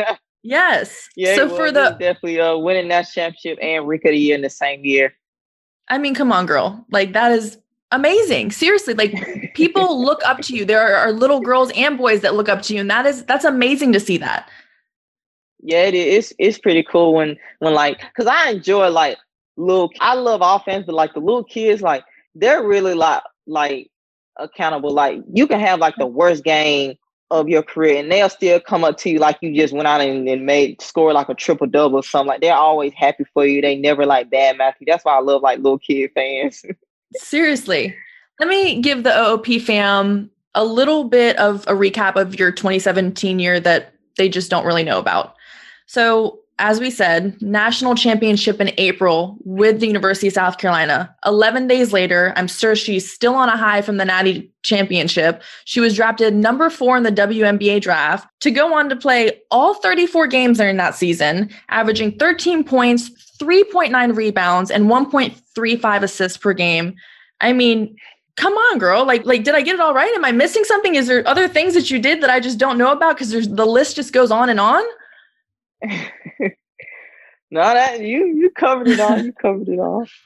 yes. 0.43 1.09
Yeah. 1.17 1.35
So 1.35 1.49
for 1.49 1.73
the 1.73 1.97
definitely 1.99 2.41
uh, 2.41 2.57
winning 2.57 2.89
that 2.89 3.09
championship 3.13 3.59
and 3.61 3.87
rookie 3.87 4.09
of 4.09 4.13
the 4.13 4.19
year 4.19 4.35
in 4.37 4.43
the 4.43 4.51
same 4.51 4.85
year. 4.85 5.13
I 5.89 5.99
mean, 5.99 6.15
come 6.15 6.31
on, 6.31 6.47
girl. 6.47 6.87
Like 6.93 7.15
that 7.15 7.33
is 7.33 7.59
amazing. 7.91 8.53
Seriously, 8.53 8.95
like 8.95 9.53
people 9.55 10.01
look 10.05 10.21
up 10.25 10.41
to 10.43 10.55
you. 10.55 10.65
There 10.65 10.81
are, 10.81 10.95
are, 10.95 11.13
little 11.13 11.41
girls 11.41 11.73
and 11.75 11.99
boys 11.99 12.21
that 12.21 12.35
look 12.35 12.49
up 12.49 12.63
to 12.63 12.75
you, 12.75 12.81
and 12.81 12.91
that 12.91 13.07
is 13.07 13.25
that's 13.25 13.45
amazing 13.45 13.93
to 13.95 14.01
see 14.01 14.19
that. 14.19 14.49
Yeah, 15.61 15.85
it 15.85 15.95
is. 15.95 16.27
It's, 16.31 16.35
it's 16.39 16.59
pretty 16.59 16.85
cool 16.85 17.15
when 17.15 17.37
when 17.59 17.75
like 17.75 17.99
because 17.99 18.27
I 18.27 18.51
enjoy 18.51 18.89
like 18.91 19.19
little 19.59 19.91
I 20.01 20.15
love 20.15 20.41
offense, 20.43 20.87
but 20.87 20.95
like 20.95 21.15
the 21.15 21.21
little 21.21 21.45
kids, 21.45 21.83
like 21.83 22.05
they're 22.35 22.63
really 22.63 22.95
like 22.95 23.23
like 23.47 23.91
accountable. 24.37 24.91
Like 24.91 25.21
you 25.33 25.47
can 25.47 25.61
have 25.61 25.81
like 25.81 25.95
the 25.99 26.07
worst 26.07 26.45
game 26.45 26.97
of 27.31 27.49
your 27.49 27.63
career 27.63 27.99
and 27.99 28.11
they'll 28.11 28.31
still 28.31 28.59
come 28.59 28.85
up 28.85 28.97
to 28.97 29.11
you 29.11 29.19
like 29.19 29.37
you 29.43 29.55
just 29.55 29.75
went 29.75 29.87
out 29.87 30.01
and, 30.01 30.27
and 30.27 30.47
made 30.47 30.81
score 30.81 31.13
like 31.13 31.29
a 31.29 31.35
triple 31.35 31.67
double 31.67 31.99
or 31.99 32.03
something. 32.03 32.29
Like 32.29 32.41
they're 32.41 32.55
always 32.55 32.93
happy 32.95 33.25
for 33.35 33.45
you. 33.45 33.61
They 33.61 33.77
never 33.77 34.07
like 34.07 34.31
bad 34.31 34.57
mouth 34.57 34.75
you. 34.81 34.87
That's 34.89 35.05
why 35.05 35.17
I 35.17 35.21
love 35.21 35.43
like 35.43 35.59
little 35.59 35.79
kid 35.79 36.11
fans. 36.15 36.65
Seriously. 37.17 37.95
Let 38.41 38.49
me 38.49 38.81
give 38.81 39.03
the 39.03 39.19
OOP 39.19 39.61
fam 39.63 40.31
a 40.55 40.65
little 40.65 41.05
bit 41.05 41.37
of 41.37 41.65
a 41.67 41.73
recap 41.73 42.17
of 42.17 42.39
your 42.39 42.51
2017 42.51 43.39
year 43.39 43.61
that 43.61 43.93
they 44.17 44.29
just 44.29 44.51
don't 44.51 44.65
really 44.65 44.85
know 44.85 44.99
about. 44.99 45.35
So 45.87 46.41
as 46.59 46.81
we 46.81 46.91
said, 46.91 47.41
national 47.41 47.95
championship 47.95 48.61
in 48.61 48.73
April 48.79 49.37
with 49.45 49.81
the 49.81 49.87
University 49.87 50.27
of 50.27 50.33
South 50.33 50.59
Carolina. 50.59 51.15
11 51.25 51.69
days 51.69 51.93
later, 51.93 52.33
I'm 52.37 52.49
sure 52.49 52.75
she's 52.75 53.11
still 53.11 53.35
on 53.35 53.49
a 53.49 53.57
high 53.57 53.81
from 53.81 53.97
the 53.97 54.05
Natty 54.05 54.53
Championship. 54.63 55.43
She 55.65 55.81
was 55.81 55.95
drafted 55.95 56.35
number 56.35 56.69
four 56.69 56.97
in 56.97 57.05
the 57.05 57.13
WNBA 57.13 57.81
draft 57.81 58.29
to 58.41 58.51
go 58.51 58.75
on 58.75 58.89
to 58.89 58.97
play 58.97 59.41
all 59.51 59.75
34 59.75 60.27
games 60.27 60.59
during 60.59 60.77
that 60.79 60.95
season, 60.97 61.51
averaging 61.69 62.19
13 62.19 62.65
points, 62.65 63.11
3.9 63.39 64.17
rebounds, 64.17 64.71
and 64.71 64.87
1.35 64.87 66.03
assists 66.03 66.39
per 66.39 66.53
game. 66.53 66.97
I 67.41 67.53
mean, 67.53 67.97
come 68.39 68.55
on 68.55 68.79
girl 68.79 69.05
like 69.05 69.27
like 69.27 69.43
did 69.43 69.57
i 69.57 69.61
get 69.61 69.75
it 69.75 69.81
all 69.81 69.93
right 69.93 70.15
am 70.15 70.25
i 70.25 70.31
missing 70.31 70.63
something 70.63 70.95
is 70.95 71.09
there 71.09 71.27
other 71.27 71.49
things 71.49 71.75
that 71.75 71.91
you 71.91 71.99
did 71.99 72.23
that 72.23 72.31
i 72.31 72.39
just 72.39 72.57
don't 72.57 72.79
know 72.79 72.93
about 72.93 73.17
because 73.17 73.31
there's 73.31 73.49
the 73.49 73.67
list 73.67 73.97
just 73.97 74.13
goes 74.13 74.31
on 74.31 74.49
and 74.49 74.61
on 74.61 74.85
no, 77.51 77.63
that 77.63 78.01
you 78.01 78.27
you 78.27 78.51
covered 78.51 78.89
it 78.89 79.01
all. 79.01 79.19
You 79.19 79.33
covered 79.33 79.69
it 79.69 79.79
all. 79.79 80.07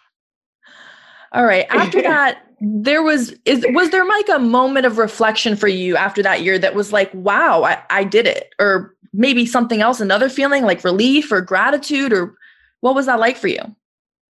All 1.35 1.47
right. 1.47 1.65
After 1.71 2.03
that, 2.03 2.43
there 2.61 3.03
was 3.03 3.35
is 3.45 3.65
was 3.71 3.91
there 3.91 4.05
like 4.05 4.29
a 4.29 4.39
moment 4.39 4.87
of 4.87 4.99
reflection 4.99 5.57
for 5.57 5.69
you 5.69 5.97
after 5.97 6.23
that 6.23 6.43
year 6.43 6.59
that 6.59 6.75
was 6.75 6.93
like, 6.93 7.13
wow, 7.15 7.65
I, 7.65 7.83
I 7.91 8.05
did 8.05 8.27
it, 8.27 8.55
or 8.59 8.95
maybe 9.13 9.47
something 9.47 9.81
else, 9.81 10.01
another 10.01 10.29
feeling 10.29 10.65
like 10.65 10.85
relief 10.85 11.33
or 11.33 11.41
gratitude, 11.41 12.13
or 12.13 12.37
what 12.81 12.95
was 12.95 13.07
that 13.07 13.19
like 13.19 13.37
for 13.37 13.49
you? 13.49 13.61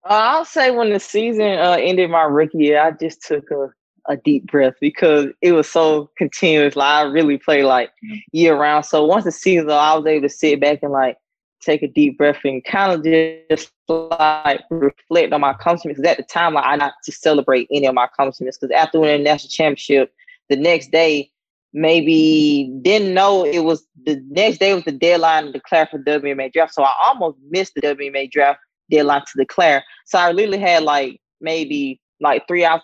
Uh, 0.04 0.08
I'll 0.08 0.44
say 0.44 0.70
when 0.70 0.92
the 0.92 1.00
season 1.00 1.58
uh, 1.58 1.76
ended 1.78 2.10
my 2.10 2.22
rookie 2.22 2.58
year, 2.58 2.80
I 2.80 2.92
just 2.92 3.22
took 3.22 3.50
a 3.50 3.68
a 4.08 4.16
deep 4.16 4.46
breath 4.46 4.74
because 4.80 5.26
it 5.40 5.52
was 5.52 5.68
so 5.68 6.10
continuous. 6.16 6.76
Like 6.76 6.88
I 6.88 7.02
really 7.02 7.38
played 7.38 7.64
like 7.64 7.90
mm-hmm. 8.04 8.16
year 8.32 8.56
round. 8.56 8.84
So 8.84 9.04
once 9.04 9.24
the 9.24 9.32
season, 9.32 9.70
I 9.70 9.94
was 9.94 10.06
able 10.06 10.28
to 10.28 10.34
sit 10.34 10.60
back 10.60 10.80
and 10.82 10.92
like 10.92 11.16
take 11.62 11.82
a 11.82 11.88
deep 11.88 12.18
breath 12.18 12.40
and 12.44 12.64
kind 12.64 12.92
of 12.92 13.04
just 13.50 13.72
like 13.88 14.60
reflect 14.70 15.32
on 15.32 15.40
my 15.40 15.52
accomplishments. 15.52 16.00
Because 16.00 16.10
at 16.10 16.16
the 16.16 16.24
time, 16.24 16.54
like, 16.54 16.66
I 16.66 16.76
not 16.76 16.94
to 17.04 17.12
celebrate 17.12 17.68
any 17.72 17.86
of 17.86 17.94
my 17.94 18.04
accomplishments. 18.04 18.58
Because 18.58 18.74
after 18.74 19.00
winning 19.00 19.18
the 19.18 19.30
national 19.30 19.50
championship, 19.50 20.12
the 20.48 20.56
next 20.56 20.90
day, 20.90 21.30
maybe 21.72 22.70
didn't 22.82 23.14
know 23.14 23.44
it 23.46 23.60
was 23.60 23.86
the 24.04 24.22
next 24.28 24.58
day 24.58 24.74
was 24.74 24.84
the 24.84 24.92
deadline 24.92 25.46
to 25.46 25.52
declare 25.52 25.86
for 25.86 25.98
WNBA 25.98 26.52
draft. 26.52 26.74
So 26.74 26.82
I 26.82 26.92
almost 27.04 27.38
missed 27.48 27.74
the 27.74 27.80
WNBA 27.82 28.30
draft 28.30 28.60
deadline 28.90 29.22
to 29.22 29.38
declare. 29.38 29.82
So 30.04 30.18
I 30.18 30.32
literally 30.32 30.58
had 30.58 30.82
like 30.82 31.20
maybe 31.40 32.00
like 32.20 32.46
three 32.46 32.64
hours 32.64 32.82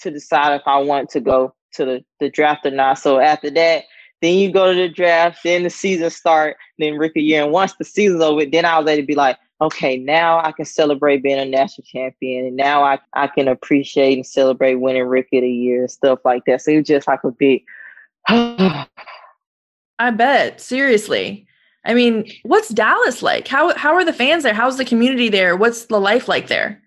to 0.00 0.10
decide 0.10 0.54
if 0.54 0.62
I 0.66 0.78
wanted 0.78 1.10
to 1.10 1.20
go 1.20 1.54
to 1.74 1.84
the, 1.84 2.04
the 2.20 2.30
draft 2.30 2.66
or 2.66 2.70
not. 2.70 2.98
So 2.98 3.20
after 3.20 3.50
that, 3.50 3.84
then 4.22 4.38
you 4.38 4.50
go 4.50 4.72
to 4.72 4.78
the 4.78 4.88
draft, 4.88 5.40
then 5.44 5.62
the 5.62 5.70
season 5.70 6.10
start, 6.10 6.56
then 6.78 6.94
rookie 6.94 7.22
year. 7.22 7.42
And 7.42 7.52
once 7.52 7.74
the 7.74 7.84
season's 7.84 8.22
over, 8.22 8.44
then 8.44 8.64
I 8.64 8.78
was 8.78 8.88
able 8.88 9.02
to 9.02 9.06
be 9.06 9.14
like, 9.14 9.38
okay, 9.60 9.96
now 9.96 10.38
I 10.40 10.52
can 10.52 10.64
celebrate 10.64 11.22
being 11.22 11.38
a 11.38 11.44
national 11.44 11.86
champion. 11.86 12.46
And 12.46 12.56
now 12.56 12.82
I, 12.82 12.98
I 13.14 13.26
can 13.26 13.48
appreciate 13.48 14.14
and 14.14 14.26
celebrate 14.26 14.76
winning 14.76 15.04
rookie 15.04 15.38
of 15.38 15.42
the 15.42 15.50
year 15.50 15.80
and 15.82 15.90
stuff 15.90 16.20
like 16.24 16.44
that. 16.46 16.62
So 16.62 16.72
it 16.72 16.76
was 16.78 16.86
just 16.86 17.08
like 17.08 17.24
a 17.24 17.30
big 17.30 17.62
I 18.28 20.10
bet. 20.10 20.60
Seriously. 20.60 21.46
I 21.84 21.94
mean, 21.94 22.30
what's 22.42 22.70
Dallas 22.70 23.22
like? 23.22 23.46
How 23.46 23.74
how 23.76 23.94
are 23.94 24.04
the 24.04 24.12
fans 24.12 24.42
there? 24.42 24.52
How's 24.52 24.76
the 24.76 24.84
community 24.84 25.28
there? 25.28 25.56
What's 25.56 25.86
the 25.86 26.00
life 26.00 26.26
like 26.28 26.48
there? 26.48 26.82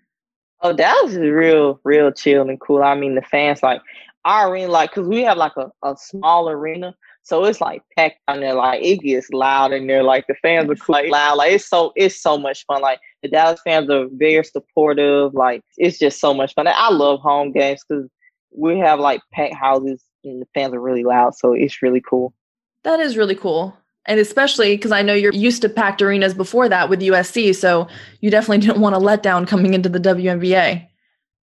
Oh, 0.60 0.74
Dallas 0.74 1.12
is 1.12 1.18
real, 1.18 1.80
real 1.84 2.12
chill 2.12 2.48
and 2.48 2.60
cool. 2.60 2.82
I 2.82 2.94
mean, 2.94 3.14
the 3.14 3.22
fans 3.22 3.62
like 3.62 3.80
our 4.26 4.50
arena, 4.52 4.70
like, 4.70 4.92
cause 4.92 5.08
we 5.08 5.22
have 5.22 5.38
like 5.38 5.56
a, 5.56 5.72
a 5.82 5.96
small 5.96 6.50
arena, 6.50 6.94
so 7.30 7.44
it's 7.44 7.60
like 7.60 7.82
packed 7.96 8.18
down 8.26 8.40
there. 8.40 8.54
Like 8.54 8.82
it 8.82 9.02
gets 9.02 9.30
loud 9.30 9.72
in 9.72 9.86
there. 9.86 10.02
Like 10.02 10.26
the 10.26 10.34
fans 10.42 10.68
are 10.68 10.74
quite 10.74 11.10
loud. 11.10 11.36
Like 11.36 11.52
it's 11.52 11.68
so 11.68 11.92
it's 11.94 12.20
so 12.20 12.36
much 12.36 12.64
fun. 12.66 12.82
Like 12.82 12.98
the 13.22 13.28
Dallas 13.28 13.60
fans 13.62 13.88
are 13.88 14.06
very 14.10 14.42
supportive. 14.42 15.32
Like 15.32 15.62
it's 15.76 15.96
just 15.96 16.20
so 16.20 16.34
much 16.34 16.54
fun. 16.54 16.66
I 16.66 16.90
love 16.90 17.20
home 17.20 17.52
games 17.52 17.84
because 17.88 18.10
we 18.52 18.78
have 18.80 18.98
like 18.98 19.20
packed 19.32 19.54
houses 19.54 20.02
and 20.24 20.42
the 20.42 20.46
fans 20.54 20.74
are 20.74 20.80
really 20.80 21.04
loud. 21.04 21.36
So 21.36 21.52
it's 21.52 21.80
really 21.82 22.02
cool. 22.02 22.34
That 22.82 22.98
is 22.98 23.16
really 23.16 23.36
cool. 23.36 23.76
And 24.06 24.18
especially 24.18 24.74
because 24.74 24.90
I 24.90 25.02
know 25.02 25.14
you're 25.14 25.32
used 25.32 25.62
to 25.62 25.68
packed 25.68 26.02
arenas 26.02 26.34
before 26.34 26.68
that 26.68 26.90
with 26.90 27.00
USC. 27.00 27.54
So 27.54 27.86
you 28.20 28.30
definitely 28.32 28.58
didn't 28.66 28.80
want 28.80 28.96
to 28.96 28.98
let 28.98 29.22
down 29.22 29.46
coming 29.46 29.72
into 29.72 29.88
the 29.88 30.00
WNBA. 30.00 30.84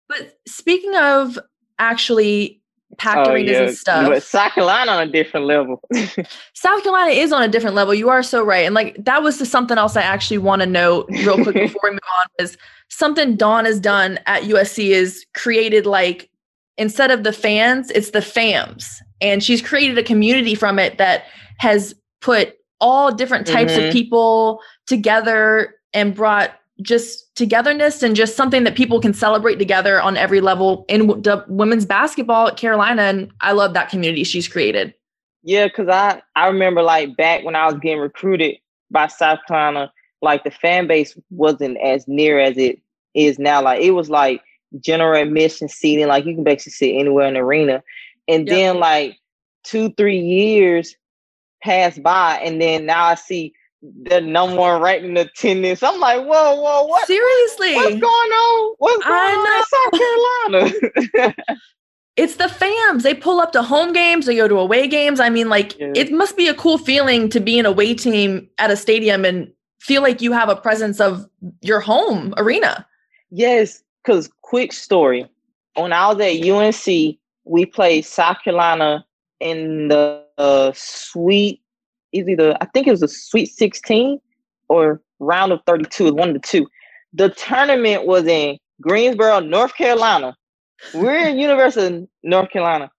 But 0.09 0.37
speaking 0.45 0.95
of 0.97 1.39
actually 1.79 2.61
packed 2.97 3.27
oh, 3.27 3.33
arenas 3.33 3.51
yeah. 3.51 3.63
and 3.63 3.75
stuff. 3.75 4.07
But 4.07 4.23
South 4.23 4.53
Carolina 4.53 4.91
on 4.91 5.07
a 5.07 5.11
different 5.11 5.45
level. 5.45 5.81
South 6.53 6.83
Carolina 6.83 7.11
is 7.11 7.31
on 7.31 7.43
a 7.43 7.47
different 7.47 7.75
level. 7.75 7.93
You 7.93 8.09
are 8.09 8.23
so 8.23 8.43
right. 8.43 8.65
And 8.65 8.73
like 8.73 8.95
that 9.03 9.21
was 9.21 9.37
just 9.37 9.51
something 9.51 9.77
else 9.77 9.95
I 9.95 10.01
actually 10.01 10.37
want 10.37 10.61
to 10.61 10.65
note 10.65 11.07
real 11.09 11.41
quick 11.43 11.55
before 11.55 11.81
we 11.83 11.91
move 11.91 11.99
on 12.19 12.25
is 12.39 12.57
something 12.89 13.35
Dawn 13.35 13.65
has 13.65 13.79
done 13.79 14.19
at 14.25 14.43
USC 14.43 14.89
is 14.89 15.25
created 15.35 15.85
like 15.85 16.29
instead 16.77 17.11
of 17.11 17.23
the 17.23 17.33
fans, 17.33 17.91
it's 17.91 18.11
the 18.11 18.19
fams. 18.19 18.95
And 19.19 19.43
she's 19.43 19.61
created 19.61 19.97
a 19.97 20.03
community 20.03 20.55
from 20.55 20.79
it 20.79 20.97
that 20.97 21.25
has 21.57 21.93
put 22.21 22.55
all 22.79 23.11
different 23.13 23.47
types 23.47 23.73
mm-hmm. 23.73 23.87
of 23.87 23.93
people 23.93 24.61
together 24.85 25.75
and 25.93 26.15
brought 26.15 26.51
just 26.81 27.35
togetherness 27.35 28.03
and 28.03 28.15
just 28.15 28.35
something 28.35 28.63
that 28.63 28.75
people 28.75 28.99
can 28.99 29.13
celebrate 29.13 29.55
together 29.55 30.01
on 30.01 30.17
every 30.17 30.41
level 30.41 30.85
in 30.87 31.07
w- 31.07 31.43
women's 31.47 31.85
basketball 31.85 32.47
at 32.47 32.57
Carolina. 32.57 33.03
And 33.03 33.31
I 33.41 33.53
love 33.53 33.73
that 33.73 33.89
community 33.89 34.23
she's 34.23 34.47
created. 34.47 34.93
Yeah, 35.43 35.67
because 35.67 35.87
I, 35.89 36.21
I 36.35 36.47
remember 36.47 36.81
like 36.81 37.15
back 37.15 37.43
when 37.43 37.55
I 37.55 37.65
was 37.65 37.75
getting 37.75 37.99
recruited 37.99 38.57
by 38.91 39.07
South 39.07 39.39
Carolina, 39.47 39.91
like 40.21 40.43
the 40.43 40.51
fan 40.51 40.87
base 40.87 41.17
wasn't 41.29 41.77
as 41.77 42.07
near 42.07 42.39
as 42.39 42.57
it 42.57 42.79
is 43.13 43.39
now. 43.39 43.61
Like 43.61 43.81
it 43.81 43.91
was 43.91 44.09
like 44.09 44.41
general 44.79 45.19
admission 45.19 45.69
seating. 45.69 46.07
Like 46.07 46.25
you 46.25 46.35
can 46.35 46.43
basically 46.43 46.71
sit 46.71 46.99
anywhere 46.99 47.27
in 47.27 47.35
the 47.35 47.39
arena. 47.39 47.83
And 48.27 48.47
yep. 48.47 48.55
then 48.55 48.79
like 48.79 49.17
two, 49.63 49.91
three 49.93 50.19
years 50.19 50.95
passed 51.63 52.03
by, 52.03 52.39
and 52.43 52.61
then 52.61 52.85
now 52.85 53.05
I 53.05 53.15
see 53.15 53.53
the 53.81 54.21
number 54.21 54.57
one 54.57 54.81
ranked 54.81 55.05
in 55.05 55.17
attendance. 55.17 55.83
I'm 55.83 55.99
like, 55.99 56.19
whoa, 56.19 56.55
whoa, 56.61 56.85
what? 56.85 57.07
Seriously, 57.07 57.75
what's 57.75 57.95
going 57.95 58.03
on? 58.03 58.75
What's 58.79 59.03
going 59.03 59.15
on 59.15 59.59
in 59.59 59.65
South 59.73 61.13
Carolina? 61.13 61.35
it's 62.15 62.35
the 62.37 62.45
fams. 62.45 63.03
They 63.03 63.13
pull 63.13 63.39
up 63.39 63.51
to 63.53 63.61
home 63.61 63.93
games, 63.93 64.25
they 64.25 64.35
go 64.35 64.47
to 64.47 64.57
away 64.57 64.87
games. 64.87 65.19
I 65.19 65.29
mean, 65.29 65.49
like, 65.49 65.77
yeah. 65.79 65.91
it 65.95 66.11
must 66.11 66.35
be 66.35 66.47
a 66.47 66.53
cool 66.53 66.77
feeling 66.77 67.29
to 67.29 67.39
be 67.39 67.59
an 67.59 67.65
away 67.65 67.93
team 67.93 68.49
at 68.57 68.71
a 68.71 68.75
stadium 68.75 69.25
and 69.25 69.51
feel 69.79 70.01
like 70.01 70.21
you 70.21 70.31
have 70.31 70.49
a 70.49 70.55
presence 70.55 70.99
of 70.99 71.27
your 71.61 71.79
home 71.79 72.33
arena. 72.37 72.85
Yes, 73.29 73.83
because 74.03 74.29
quick 74.41 74.73
story. 74.73 75.27
When 75.75 75.93
I 75.93 76.11
was 76.11 76.19
at 76.19 76.49
UNC, 76.49 77.17
we 77.45 77.65
played 77.65 78.05
South 78.05 78.37
Carolina 78.43 79.05
in 79.39 79.89
the 79.89 80.23
uh, 80.37 80.71
sweet, 80.73 81.61
either 82.25 82.57
I 82.61 82.65
think 82.67 82.87
it 82.87 82.91
was 82.91 83.03
a 83.03 83.07
sweet 83.07 83.47
16 83.47 84.19
or 84.69 85.01
round 85.19 85.51
of 85.51 85.61
32, 85.65 86.13
one 86.13 86.29
of 86.29 86.33
the 86.33 86.39
two. 86.39 86.67
The 87.13 87.29
tournament 87.29 88.05
was 88.05 88.25
in 88.25 88.57
Greensboro, 88.81 89.39
North 89.39 89.75
Carolina. 89.75 90.35
We're 90.93 91.27
in 91.27 91.39
University 91.39 91.95
of 91.95 92.07
North 92.23 92.49
Carolina. 92.51 92.91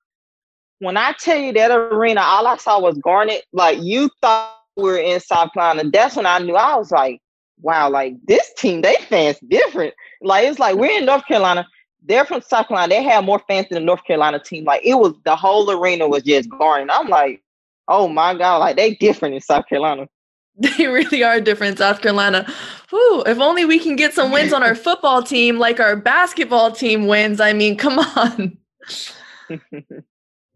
When 0.81 0.97
I 0.97 1.15
tell 1.19 1.39
you 1.39 1.53
that 1.53 1.71
arena, 1.71 2.21
all 2.21 2.47
I 2.47 2.57
saw 2.57 2.81
was 2.81 2.99
garnet. 2.99 3.45
Like 3.53 3.79
you 3.81 4.11
thought 4.21 4.57
we 4.77 4.85
were 4.85 4.99
in 4.99 5.21
South 5.21 5.53
Carolina. 5.53 5.91
That's 5.91 6.17
when 6.17 6.27
I 6.27 6.39
knew 6.39 6.55
I 6.55 6.77
was 6.77 6.91
like, 6.91 7.21
wow, 7.61 7.91
like 7.91 8.15
this 8.27 8.53
team, 8.57 8.83
they 8.83 8.97
fans 9.09 9.39
different. 9.49 9.95
Like 10.23 10.47
it's 10.47 10.59
like 10.59 10.77
we're 10.77 10.99
in 10.99 11.07
North 11.07 11.27
Carolina. 11.27 11.67
They're 12.05 12.25
from 12.25 12.43
South 12.43 12.69
Carolina. 12.69 12.95
They 12.95 13.03
have 13.03 13.25
more 13.25 13.43
fans 13.49 13.69
than 13.69 13.77
the 13.77 13.85
North 13.85 14.05
Carolina 14.05 14.39
team. 14.39 14.65
Like 14.65 14.83
it 14.85 14.95
was 14.95 15.15
the 15.25 15.37
whole 15.37 15.71
arena 15.71 16.09
was 16.09 16.23
just 16.23 16.49
garnet. 16.49 16.91
I'm 16.93 17.09
like, 17.09 17.43
oh 17.89 18.09
my 18.09 18.35
god, 18.35 18.59
like 18.59 18.77
they 18.77 18.95
different 18.95 19.35
in 19.35 19.41
South 19.41 19.67
Carolina. 19.69 20.09
They 20.61 20.89
really 20.89 21.23
are 21.23 21.41
different 21.41 21.73
in 21.73 21.77
South 21.77 22.03
Carolina. 22.03 22.45
Whew, 22.91 23.23
if 23.27 23.39
only 23.39 23.65
we 23.65 23.79
can 23.79 23.95
get 23.95 24.13
some 24.13 24.33
wins 24.33 24.53
on 24.53 24.65
our 24.65 24.75
football 24.87 25.23
team 25.23 25.57
like 25.57 25.79
our 25.79 25.95
basketball 25.95 26.73
team 26.73 27.07
wins. 27.07 27.41
I 27.41 27.53
mean, 27.53 27.77
come 27.77 28.01
on. 28.01 28.59
it 29.49 29.95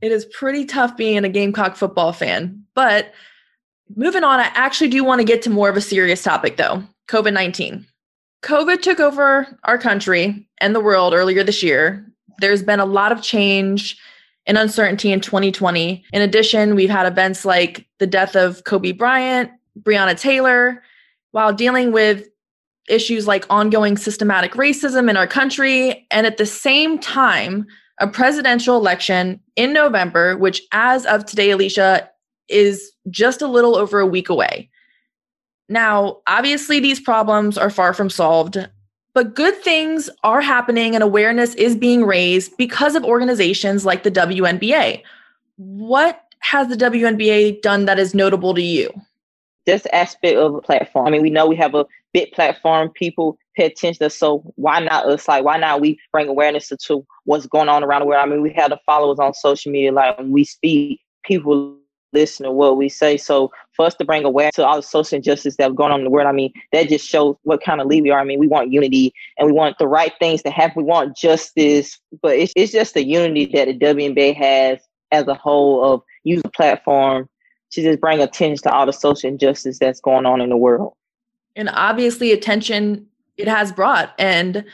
is 0.00 0.24
pretty 0.24 0.64
tough 0.64 0.96
being 0.96 1.24
a 1.24 1.28
Gamecock 1.28 1.76
football 1.76 2.12
fan. 2.12 2.64
But 2.74 3.12
moving 3.94 4.24
on, 4.24 4.40
I 4.40 4.50
actually 4.54 4.90
do 4.90 5.04
want 5.04 5.20
to 5.20 5.24
get 5.24 5.40
to 5.42 5.50
more 5.50 5.68
of 5.68 5.76
a 5.76 5.80
serious 5.80 6.20
topic 6.20 6.56
though 6.56 6.82
COVID 7.08 7.32
19. 7.32 7.86
COVID 8.42 8.82
took 8.82 8.98
over 8.98 9.56
our 9.62 9.78
country 9.78 10.48
and 10.60 10.74
the 10.74 10.80
world 10.80 11.14
earlier 11.14 11.44
this 11.44 11.62
year. 11.62 12.04
There's 12.40 12.64
been 12.64 12.80
a 12.80 12.84
lot 12.84 13.12
of 13.12 13.22
change 13.22 13.96
and 14.46 14.58
uncertainty 14.58 15.12
in 15.12 15.20
2020. 15.20 16.04
In 16.12 16.22
addition, 16.22 16.74
we've 16.74 16.90
had 16.90 17.06
events 17.06 17.44
like 17.44 17.86
the 17.98 18.06
death 18.06 18.34
of 18.34 18.64
Kobe 18.64 18.92
Bryant, 18.92 19.50
Breonna 19.80 20.18
Taylor, 20.18 20.82
while 21.30 21.52
dealing 21.52 21.92
with 21.92 22.28
issues 22.88 23.26
like 23.26 23.46
ongoing 23.48 23.96
systematic 23.96 24.52
racism 24.52 25.08
in 25.08 25.16
our 25.16 25.26
country. 25.26 26.06
And 26.10 26.26
at 26.26 26.36
the 26.36 26.46
same 26.46 26.98
time, 26.98 27.66
a 28.00 28.08
presidential 28.08 28.76
election 28.76 29.40
in 29.56 29.72
November, 29.72 30.36
which 30.36 30.62
as 30.72 31.06
of 31.06 31.24
today, 31.24 31.50
Allisha, 31.50 32.08
is 32.48 32.92
just 33.10 33.42
a 33.42 33.46
little 33.46 33.76
over 33.76 34.00
a 34.00 34.06
week 34.06 34.28
away. 34.28 34.68
Now, 35.68 36.18
obviously, 36.26 36.80
these 36.80 37.00
problems 37.00 37.56
are 37.56 37.70
far 37.70 37.94
from 37.94 38.10
solved, 38.10 38.68
but 39.14 39.34
good 39.34 39.56
things 39.56 40.08
are 40.24 40.40
happening 40.40 40.94
and 40.94 41.02
awareness 41.02 41.54
is 41.54 41.76
being 41.76 42.04
raised 42.04 42.56
because 42.56 42.94
of 42.94 43.04
organizations 43.04 43.84
like 43.84 44.02
the 44.02 44.10
WNBA. 44.10 45.02
What 45.56 46.22
has 46.40 46.68
the 46.68 46.76
WNBA 46.76 47.62
done 47.62 47.84
that 47.84 47.98
is 47.98 48.14
notable 48.14 48.54
to 48.54 48.62
you? 48.62 48.90
This 49.66 49.86
aspect 49.92 50.36
of 50.36 50.54
a 50.54 50.60
platform. 50.60 51.06
I 51.06 51.10
mean, 51.10 51.22
we 51.22 51.30
know 51.30 51.46
we 51.46 51.56
have 51.56 51.74
a 51.74 51.86
big 52.12 52.32
platform. 52.32 52.90
People 52.90 53.38
pay 53.54 53.66
attention 53.66 54.04
to 54.04 54.10
so 54.10 54.38
why 54.56 54.80
not 54.80 55.06
us? 55.06 55.28
Like, 55.28 55.44
why 55.44 55.58
not 55.58 55.80
we 55.80 56.00
bring 56.10 56.28
awareness 56.28 56.68
to 56.68 57.06
what's 57.24 57.46
going 57.46 57.68
on 57.68 57.84
around 57.84 58.00
the 58.00 58.06
world? 58.06 58.26
I 58.26 58.28
mean, 58.28 58.42
we 58.42 58.52
have 58.54 58.70
the 58.70 58.80
followers 58.86 59.18
on 59.18 59.34
social 59.34 59.70
media. 59.70 59.92
Like, 59.92 60.18
when 60.18 60.32
we 60.32 60.44
speak, 60.44 61.00
people 61.22 61.76
listen 62.12 62.44
to 62.44 62.52
what 62.52 62.76
we 62.76 62.88
say. 62.88 63.16
So 63.16 63.50
for 63.72 63.86
us 63.86 63.94
to 63.96 64.04
bring 64.04 64.24
awareness 64.24 64.56
to 64.56 64.66
all 64.66 64.76
the 64.76 64.82
social 64.82 65.16
injustice 65.16 65.56
that's 65.56 65.74
going 65.74 65.92
on 65.92 66.00
in 66.00 66.04
the 66.04 66.10
world, 66.10 66.28
I 66.28 66.32
mean, 66.32 66.52
that 66.72 66.88
just 66.88 67.08
shows 67.08 67.36
what 67.42 67.62
kind 67.62 67.80
of 67.80 67.86
lead 67.86 68.02
we 68.02 68.10
are. 68.10 68.20
I 68.20 68.24
mean, 68.24 68.38
we 68.38 68.46
want 68.46 68.72
unity 68.72 69.12
and 69.38 69.46
we 69.46 69.52
want 69.52 69.78
the 69.78 69.88
right 69.88 70.12
things 70.18 70.42
to 70.42 70.50
happen. 70.50 70.84
We 70.84 70.88
want 70.88 71.16
justice, 71.16 71.98
but 72.20 72.36
it's, 72.36 72.52
it's 72.56 72.72
just 72.72 72.94
the 72.94 73.04
unity 73.04 73.46
that 73.54 73.66
the 73.66 73.78
WNBA 73.78 74.36
has 74.36 74.78
as 75.10 75.26
a 75.28 75.34
whole 75.34 75.84
of 75.84 76.02
use 76.24 76.42
a 76.44 76.50
platform 76.50 77.28
to 77.72 77.82
just 77.82 78.00
bring 78.00 78.20
attention 78.20 78.62
to 78.62 78.72
all 78.72 78.86
the 78.86 78.92
social 78.92 79.28
injustice 79.28 79.78
that's 79.78 80.00
going 80.00 80.26
on 80.26 80.40
in 80.40 80.50
the 80.50 80.56
world. 80.56 80.94
And 81.56 81.68
obviously 81.70 82.32
attention 82.32 83.06
it 83.36 83.48
has 83.48 83.72
brought. 83.72 84.14
And 84.18 84.64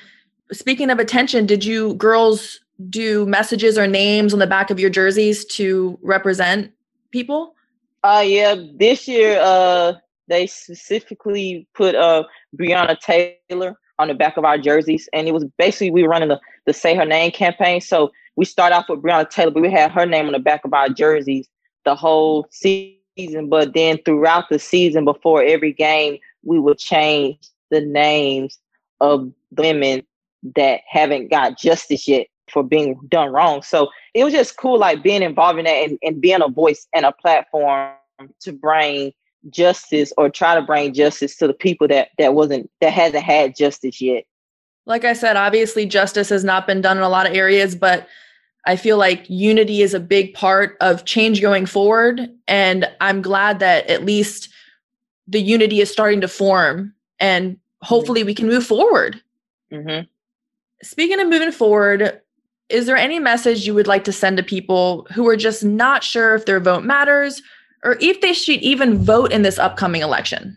speaking 0.53 0.91
of 0.91 0.99
attention, 0.99 1.47
did 1.47 1.65
you 1.65 1.95
girls 1.95 2.61
do 2.89 3.27
messages 3.27 3.77
or 3.77 3.87
names 3.87 4.33
on 4.33 4.39
the 4.39 4.47
back 4.47 4.71
of 4.71 4.79
your 4.79 4.91
jerseys 4.91 5.45
to 5.45 5.99
represent 6.03 6.73
people? 7.13 7.55
Uh 8.05 8.25
yeah, 8.25 8.55
this 8.77 9.09
year 9.09 9.39
uh 9.41 9.95
they 10.29 10.47
specifically 10.47 11.67
put 11.75 11.95
uh 11.95 12.25
Breonna 12.57 12.99
Taylor 12.99 13.77
on 13.99 14.09
the 14.09 14.15
back 14.15 14.37
of 14.37 14.45
our 14.45 14.59
jerseys, 14.59 15.09
and 15.13 15.27
it 15.27 15.33
was 15.33 15.45
basically 15.59 15.91
we 15.91 16.03
were 16.03 16.09
running 16.09 16.29
the 16.29 16.41
the 16.67 16.73
Say 16.73 16.95
Her 16.95 17.05
Name 17.05 17.31
campaign. 17.31 17.81
So 17.81 18.13
we 18.37 18.45
start 18.45 18.73
off 18.73 18.87
with 18.89 19.03
Breonna 19.03 19.29
Taylor, 19.29 19.51
but 19.51 19.63
we 19.63 19.71
had 19.71 19.91
her 19.91 20.07
name 20.07 20.27
on 20.27 20.33
the 20.33 20.39
back 20.39 20.65
of 20.65 20.73
our 20.73 20.89
jerseys 20.89 21.49
the 21.85 21.97
whole 21.97 22.47
season. 22.51 23.49
But 23.49 23.75
then 23.75 23.99
throughout 24.05 24.45
the 24.49 24.59
season, 24.61 25.05
before 25.05 25.43
every 25.43 25.73
game, 25.73 26.19
we 26.45 26.61
would 26.61 26.79
change 26.79 27.39
the 27.71 27.81
names 27.81 28.59
of 29.01 29.33
women 29.57 30.03
that 30.55 30.83
haven't 30.89 31.31
got 31.31 31.59
justice 31.59 32.07
yet 32.07 32.29
for 32.51 32.63
being 32.63 32.99
done 33.09 33.33
wrong. 33.33 33.63
So 33.63 33.89
it 34.15 34.25
was 34.25 34.33
just 34.33 34.57
cool, 34.57 34.79
like 34.79 35.03
being 35.03 35.23
involved 35.23 35.59
in 35.59 35.65
that 35.65 35.71
and, 35.71 35.99
and 36.03 36.21
being 36.21 36.43
a 36.43 36.49
voice 36.49 36.87
and 36.95 37.05
a 37.05 37.13
platform 37.13 37.93
to 38.41 38.53
bring 38.53 39.13
justice 39.51 40.13
or 40.19 40.29
try 40.29 40.55
to 40.55 40.63
bring 40.63 40.93
justice 40.93 41.37
to 41.37 41.47
the 41.47 41.55
people 41.55 41.87
that 41.89 42.09
that 42.19 42.35
wasn't 42.35 42.71
that 42.81 42.93
hasn't 42.93 43.23
had 43.23 43.57
justice 43.57 44.01
yet. 44.01 44.25
Like 44.87 45.05
I 45.05 45.13
said, 45.13 45.37
obviously 45.37 45.87
justice 45.87 46.29
has 46.31 46.45
not 46.45 46.67
been 46.67 46.81
done 46.81 46.97
in 46.97 47.03
a 47.03 47.09
lot 47.09 47.27
of 47.27 47.35
areas, 47.35 47.75
but 47.75 48.09
I 48.67 48.77
feel 48.77 48.97
like 48.97 49.29
unity 49.29 49.83
is 49.83 49.95
a 49.95 50.01
big 50.01 50.35
part 50.35 50.77
of 50.81 51.05
change 51.05 51.41
going 51.41 51.67
forward. 51.67 52.29
And 52.47 52.89
I'm 53.01 53.23
glad 53.23 53.61
that 53.61 53.89
at 53.89 54.05
least 54.05 54.49
the 55.27 55.41
unity 55.41 55.81
is 55.81 55.91
starting 55.91 56.21
to 56.23 56.29
form 56.29 56.95
and 57.21 57.59
hopefully 57.83 58.25
we 58.25 58.35
can 58.35 58.47
move 58.47 58.67
forward. 58.67 59.21
Mm-hmm. 59.73 60.07
Speaking 60.83 61.21
of 61.21 61.29
moving 61.29 61.53
forward, 61.53 62.21
is 62.69 62.87
there 62.87 62.97
any 62.97 63.19
message 63.19 63.67
you 63.67 63.75
would 63.75 63.87
like 63.87 64.05
to 64.05 64.13
send 64.13 64.37
to 64.37 64.43
people 64.43 65.07
who 65.13 65.27
are 65.29 65.37
just 65.37 65.65
not 65.65 66.05
sure 66.05 66.35
if 66.35 66.47
their 66.47 66.61
vote 66.61 66.85
matters 66.85 67.43
or 67.83 67.97
if 68.01 68.21
they 68.21 68.33
should 68.33 68.61
even 68.61 68.99
vote 68.99 69.33
in 69.33 69.43
this 69.43 69.59
upcoming 69.59 70.03
election? 70.03 70.57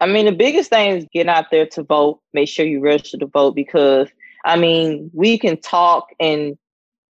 I 0.00 0.06
mean, 0.06 0.26
the 0.26 0.32
biggest 0.32 0.70
thing 0.70 0.96
is 0.96 1.06
getting 1.12 1.30
out 1.30 1.50
there 1.50 1.66
to 1.66 1.82
vote. 1.82 2.20
Make 2.32 2.48
sure 2.48 2.66
you 2.66 2.80
register 2.80 3.18
to 3.18 3.26
vote 3.26 3.54
because, 3.54 4.08
I 4.44 4.56
mean, 4.56 5.10
we 5.12 5.38
can 5.38 5.56
talk 5.60 6.08
and 6.20 6.56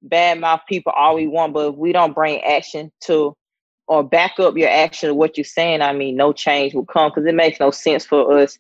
badmouth 0.06 0.61
people 0.68 0.92
all 0.92 1.14
we 1.14 1.26
want, 1.26 1.52
but 1.52 1.70
if 1.70 1.75
we 1.76 1.92
don't 1.92 2.14
bring 2.14 2.40
action 2.42 2.90
to 3.02 3.35
or 3.88 4.04
back 4.04 4.38
up 4.38 4.56
your 4.56 4.68
action 4.68 5.11
of 5.11 5.16
what 5.16 5.37
you're 5.38 5.44
saying, 5.44 5.80
I 5.80 5.94
mean, 5.94 6.16
no 6.16 6.32
change 6.32 6.75
will 6.75 6.85
come 6.85 7.11
because 7.11 7.26
it 7.26 7.35
makes 7.35 7.58
no 7.58 7.70
sense 7.70 8.04
for 8.04 8.38
us 8.38 8.58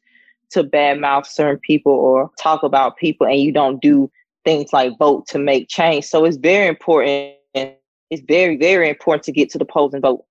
to 0.50 0.64
badmouth 0.64 1.26
certain 1.26 1.58
people 1.58 1.92
or 1.92 2.30
talk 2.40 2.62
about 2.62 2.96
people 2.96 3.26
and 3.26 3.38
you 3.38 3.52
don't 3.52 3.82
do 3.82 4.10
things 4.48 4.72
like 4.72 4.96
vote 4.98 5.26
to 5.26 5.38
make 5.38 5.68
change. 5.68 6.06
So 6.06 6.24
it's 6.24 6.38
very 6.38 6.68
important. 6.68 7.34
It's 7.54 8.22
very, 8.26 8.56
very 8.56 8.88
important 8.88 9.24
to 9.24 9.32
get 9.32 9.50
to 9.50 9.58
the 9.58 9.66
polls 9.66 9.92
and 9.92 10.00
vote. 10.00 10.24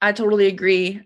I 0.00 0.10
totally 0.10 0.48
agree. 0.48 1.00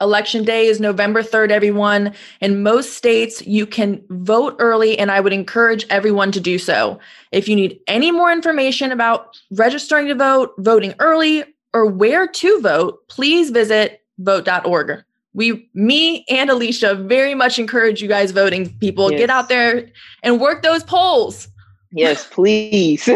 Election 0.00 0.44
day 0.44 0.66
is 0.66 0.78
November 0.78 1.20
3rd, 1.20 1.50
everyone. 1.50 2.14
In 2.40 2.62
most 2.62 2.92
states, 2.92 3.44
you 3.44 3.66
can 3.66 4.04
vote 4.10 4.54
early, 4.60 4.96
and 4.96 5.10
I 5.10 5.18
would 5.18 5.32
encourage 5.32 5.84
everyone 5.90 6.30
to 6.32 6.40
do 6.40 6.58
so. 6.58 7.00
If 7.32 7.48
you 7.48 7.56
need 7.56 7.80
any 7.88 8.12
more 8.12 8.30
information 8.30 8.92
about 8.92 9.36
registering 9.50 10.06
to 10.06 10.14
vote, 10.14 10.52
voting 10.58 10.94
early, 11.00 11.42
or 11.74 11.86
where 11.86 12.28
to 12.28 12.60
vote, 12.60 13.08
please 13.08 13.50
visit 13.50 14.02
vote.org. 14.18 15.02
We, 15.34 15.68
me 15.74 16.24
and 16.28 16.50
Allisha, 16.50 17.08
very 17.08 17.34
much 17.34 17.58
encourage 17.58 18.00
you 18.00 18.06
guys 18.06 18.30
voting 18.30 18.78
people. 18.78 19.10
Yes. 19.10 19.22
Get 19.22 19.30
out 19.30 19.48
there 19.48 19.88
and 20.22 20.40
work 20.40 20.62
those 20.62 20.84
polls. 20.84 21.48
Yes, 21.92 22.26
please. 22.26 23.02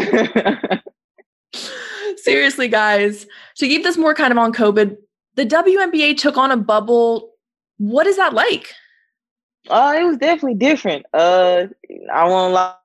Seriously, 2.17 2.69
guys. 2.69 3.27
To 3.57 3.67
keep 3.67 3.83
this 3.83 3.97
more 3.97 4.15
kind 4.15 4.33
of 4.33 4.39
on 4.39 4.53
COVID, 4.53 4.97
the 5.35 5.47
WNBA 5.47 6.17
took 6.17 6.37
on 6.37 6.51
a 6.51 6.57
bubble. 6.57 7.33
What 7.79 8.07
is 8.07 8.17
that 8.17 8.35
like? 8.35 8.73
Uh, 9.69 9.95
it 9.99 10.05
was 10.05 10.17
definitely 10.17 10.55
different. 10.55 11.05
Uh, 11.13 11.67
I 12.13 12.29
won't 12.29 12.55
lie. 12.55 12.77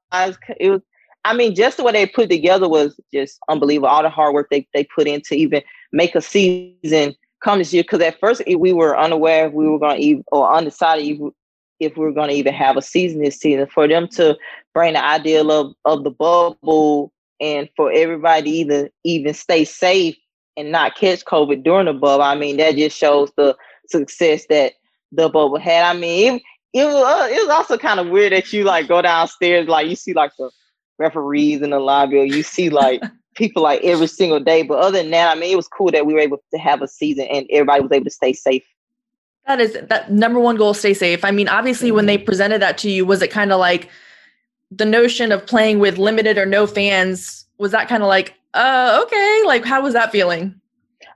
It 0.59 0.69
was. 0.69 0.81
I 1.23 1.33
mean, 1.33 1.55
just 1.55 1.77
the 1.77 1.83
way 1.83 1.91
they 1.91 2.05
put 2.05 2.29
together 2.29 2.69
was 2.69 2.99
just 3.11 3.39
unbelievable. 3.49 3.87
All 3.87 4.03
the 4.03 4.09
hard 4.09 4.35
work 4.35 4.47
they, 4.51 4.67
they 4.75 4.83
put 4.83 5.07
in 5.07 5.21
to 5.21 5.35
even 5.35 5.63
make 5.91 6.13
a 6.13 6.21
season 6.21 7.15
come 7.43 7.57
this 7.57 7.73
year. 7.73 7.83
Because 7.83 8.01
at 8.01 8.19
first 8.19 8.43
we 8.45 8.73
were 8.73 8.97
unaware 8.97 9.47
if 9.47 9.53
we 9.53 9.67
were 9.67 9.79
going 9.79 9.97
to 9.97 10.03
even 10.03 10.23
or 10.27 10.53
undecided 10.53 11.19
if 11.79 11.97
we 11.97 12.05
were 12.05 12.11
going 12.11 12.29
to 12.29 12.35
even 12.35 12.53
have 12.53 12.77
a 12.77 12.81
season 12.81 13.21
this 13.21 13.37
season. 13.37 13.67
For 13.67 13.87
them 13.87 14.07
to 14.09 14.37
bring 14.73 14.93
the 14.93 15.03
idea 15.03 15.43
of 15.43 15.73
of 15.85 16.03
the 16.03 16.11
bubble 16.11 17.11
and 17.39 17.69
for 17.75 17.91
everybody 17.91 18.41
to 18.43 18.49
either 18.49 18.89
even 19.03 19.33
stay 19.33 19.65
safe 19.65 20.15
and 20.57 20.71
not 20.71 20.95
catch 20.95 21.25
COVID 21.25 21.63
during 21.63 21.85
the 21.85 21.93
bubble, 21.93 22.23
I 22.23 22.35
mean, 22.35 22.57
that 22.57 22.75
just 22.75 22.97
shows 22.97 23.31
the 23.35 23.55
success 23.87 24.45
that 24.49 24.73
the 25.11 25.29
bubble 25.29 25.59
had. 25.59 25.83
I 25.83 25.97
mean, 25.97 26.35
it, 26.35 26.41
it 26.73 26.85
was 26.85 26.95
uh, 26.95 27.27
it 27.31 27.39
was 27.39 27.49
also 27.49 27.77
kind 27.77 27.99
of 27.99 28.07
weird 28.07 28.33
that 28.33 28.51
you 28.53 28.63
like 28.63 28.87
go 28.87 29.01
downstairs, 29.01 29.67
like 29.67 29.87
you 29.87 29.95
see 29.95 30.13
like 30.13 30.31
the 30.37 30.49
referees 30.97 31.61
in 31.61 31.71
the 31.71 31.79
lobby, 31.79 32.17
or 32.17 32.25
you 32.25 32.43
see 32.43 32.69
like 32.69 33.01
people 33.35 33.63
like 33.63 33.83
every 33.83 34.07
single 34.07 34.39
day. 34.39 34.63
But 34.63 34.79
other 34.79 35.01
than 35.01 35.11
that, 35.11 35.35
I 35.35 35.39
mean, 35.39 35.51
it 35.51 35.57
was 35.57 35.67
cool 35.67 35.91
that 35.91 36.05
we 36.05 36.13
were 36.13 36.19
able 36.19 36.41
to 36.53 36.59
have 36.59 36.81
a 36.81 36.87
season 36.87 37.25
and 37.25 37.45
everybody 37.49 37.81
was 37.81 37.91
able 37.91 38.05
to 38.05 38.11
stay 38.11 38.33
safe. 38.33 38.63
That 39.47 39.61
is 39.61 39.73
that 39.73 40.11
number 40.11 40.39
one 40.39 40.55
goal, 40.55 40.73
stay 40.73 40.93
safe. 40.93 41.23
I 41.23 41.31
mean, 41.31 41.47
obviously, 41.47 41.91
when 41.91 42.07
they 42.07 42.17
mm-hmm. 42.17 42.25
presented 42.25 42.61
that 42.61 42.77
to 42.79 42.89
you, 42.89 43.05
was 43.05 43.21
it 43.21 43.29
kind 43.29 43.51
of 43.51 43.59
like 43.59 43.89
the 44.71 44.85
notion 44.85 45.31
of 45.31 45.45
playing 45.45 45.79
with 45.79 45.97
limited 45.97 46.37
or 46.37 46.45
no 46.45 46.65
fans? 46.65 47.45
Was 47.57 47.71
that 47.71 47.87
kind 47.87 48.03
of 48.03 48.09
like, 48.09 48.33
uh, 48.53 49.01
okay, 49.05 49.41
like 49.45 49.63
how 49.63 49.81
was 49.81 49.93
that 49.93 50.11
feeling? 50.11 50.59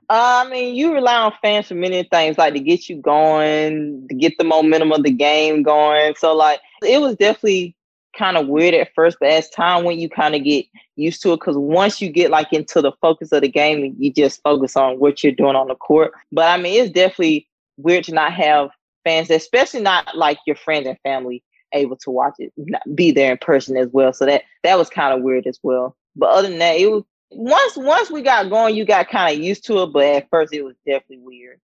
Uh, 0.08 0.44
I 0.44 0.50
mean, 0.50 0.74
you 0.74 0.92
rely 0.92 1.16
on 1.16 1.32
fans 1.40 1.68
for 1.68 1.74
many 1.74 2.02
things, 2.02 2.36
like 2.36 2.54
to 2.54 2.60
get 2.60 2.88
you 2.88 2.96
going, 2.96 4.08
to 4.08 4.14
get 4.14 4.36
the 4.38 4.44
momentum 4.44 4.92
of 4.92 5.04
the 5.04 5.12
game 5.12 5.62
going. 5.62 6.14
So, 6.16 6.34
like, 6.34 6.60
it 6.82 7.00
was 7.00 7.14
definitely 7.14 7.76
kind 8.16 8.36
of 8.36 8.48
weird 8.48 8.74
at 8.74 8.92
first, 8.94 9.18
but 9.20 9.28
as 9.28 9.48
time 9.50 9.84
when 9.84 9.98
you 9.98 10.08
kind 10.08 10.34
of 10.34 10.42
get 10.42 10.66
used 10.96 11.22
to 11.22 11.32
it, 11.32 11.36
because 11.36 11.56
once 11.56 12.00
you 12.00 12.10
get 12.10 12.30
like 12.30 12.52
into 12.52 12.82
the 12.82 12.92
focus 13.00 13.30
of 13.30 13.42
the 13.42 13.48
game, 13.48 13.94
you 13.98 14.12
just 14.12 14.42
focus 14.42 14.76
on 14.76 14.98
what 14.98 15.22
you're 15.22 15.32
doing 15.32 15.54
on 15.54 15.68
the 15.68 15.76
court. 15.76 16.12
But 16.32 16.48
I 16.48 16.60
mean, 16.60 16.82
it's 16.82 16.92
definitely 16.92 17.46
weird 17.82 18.04
to 18.04 18.14
not 18.14 18.32
have 18.32 18.70
fans, 19.04 19.30
especially 19.30 19.80
not 19.80 20.16
like 20.16 20.38
your 20.46 20.56
friends 20.56 20.86
and 20.86 20.98
family 21.02 21.42
able 21.72 21.96
to 21.96 22.10
watch 22.10 22.34
it, 22.38 22.52
be 22.94 23.10
there 23.12 23.32
in 23.32 23.38
person 23.38 23.76
as 23.76 23.88
well. 23.92 24.12
So 24.12 24.26
that 24.26 24.42
that 24.64 24.78
was 24.78 24.90
kind 24.90 25.14
of 25.14 25.22
weird 25.22 25.46
as 25.46 25.58
well. 25.62 25.96
But 26.16 26.30
other 26.30 26.48
than 26.48 26.58
that, 26.58 26.76
it 26.76 26.90
was 26.90 27.04
once 27.30 27.76
once 27.76 28.10
we 28.10 28.22
got 28.22 28.50
going, 28.50 28.74
you 28.74 28.84
got 28.84 29.08
kind 29.08 29.36
of 29.36 29.42
used 29.42 29.64
to 29.66 29.82
it, 29.82 29.92
but 29.92 30.04
at 30.04 30.28
first 30.30 30.52
it 30.52 30.62
was 30.62 30.74
definitely 30.86 31.20
weird. 31.20 31.60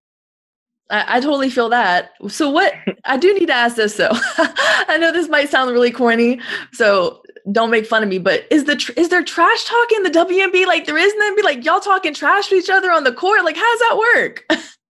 I, 0.91 1.17
I 1.17 1.21
totally 1.21 1.51
feel 1.51 1.69
that. 1.71 2.13
So 2.29 2.49
what 2.49 2.73
I 3.05 3.17
do 3.17 3.35
need 3.35 3.47
to 3.47 3.53
ask 3.53 3.77
this 3.77 3.97
though. 3.97 4.11
I 4.13 4.99
know 5.01 5.13
this 5.13 5.29
might 5.29 5.51
sound 5.51 5.71
really 5.73 5.91
corny, 5.91 6.41
so 6.73 7.23
don't 7.51 7.71
make 7.71 7.87
fun 7.87 8.03
of 8.03 8.09
me. 8.09 8.19
But 8.19 8.47
is 8.51 8.65
the 8.65 8.77
tr- 8.77 8.93
is 8.97 9.09
there 9.09 9.25
trash 9.25 9.65
talk 9.65 9.93
in 9.93 10.03
the 10.05 10.11
WNB? 10.11 10.67
Like 10.67 10.87
there 10.87 10.99
is 10.99 11.13
be 11.35 11.43
Like 11.43 11.65
y'all 11.65 11.81
talking 11.81 12.15
trash 12.15 12.49
to 12.49 12.55
each 12.55 12.71
other 12.71 12.93
on 12.93 13.05
the 13.05 13.13
court? 13.13 13.45
Like 13.45 13.57
how 13.57 13.73
does 13.73 13.81
that 13.81 13.99
work? 13.99 14.45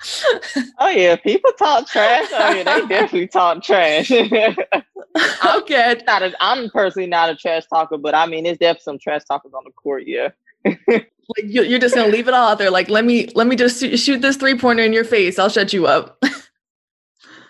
oh 0.78 0.88
yeah, 0.88 1.16
people 1.16 1.50
talk 1.58 1.88
trash. 1.88 2.28
Oh 2.32 2.54
yeah, 2.54 2.62
they 2.62 2.86
definitely 2.86 3.26
talk 3.26 3.62
trash. 3.62 4.10
okay, 4.10 6.00
not 6.06 6.22
a, 6.22 6.32
I'm 6.40 6.70
personally 6.70 7.08
not 7.08 7.30
a 7.30 7.36
trash 7.36 7.66
talker, 7.66 7.98
but 7.98 8.14
I 8.14 8.26
mean, 8.26 8.44
there's 8.44 8.58
definitely 8.58 8.82
some 8.84 8.98
trash 8.98 9.24
talkers 9.24 9.52
on 9.54 9.64
the 9.64 9.72
court. 9.72 10.04
Yeah. 10.06 10.28
like 10.64 11.08
you're 11.44 11.78
just 11.78 11.94
gonna 11.94 12.10
leave 12.10 12.28
it 12.28 12.34
all 12.34 12.50
out 12.50 12.58
there. 12.58 12.70
Like 12.70 12.88
let 12.88 13.04
me 13.04 13.28
let 13.34 13.46
me 13.46 13.56
just 13.56 13.80
shoot 13.98 14.22
this 14.22 14.36
three 14.36 14.56
pointer 14.56 14.84
in 14.84 14.92
your 14.92 15.04
face. 15.04 15.38
I'll 15.38 15.48
shut 15.48 15.72
you 15.72 15.86
up. 15.86 16.22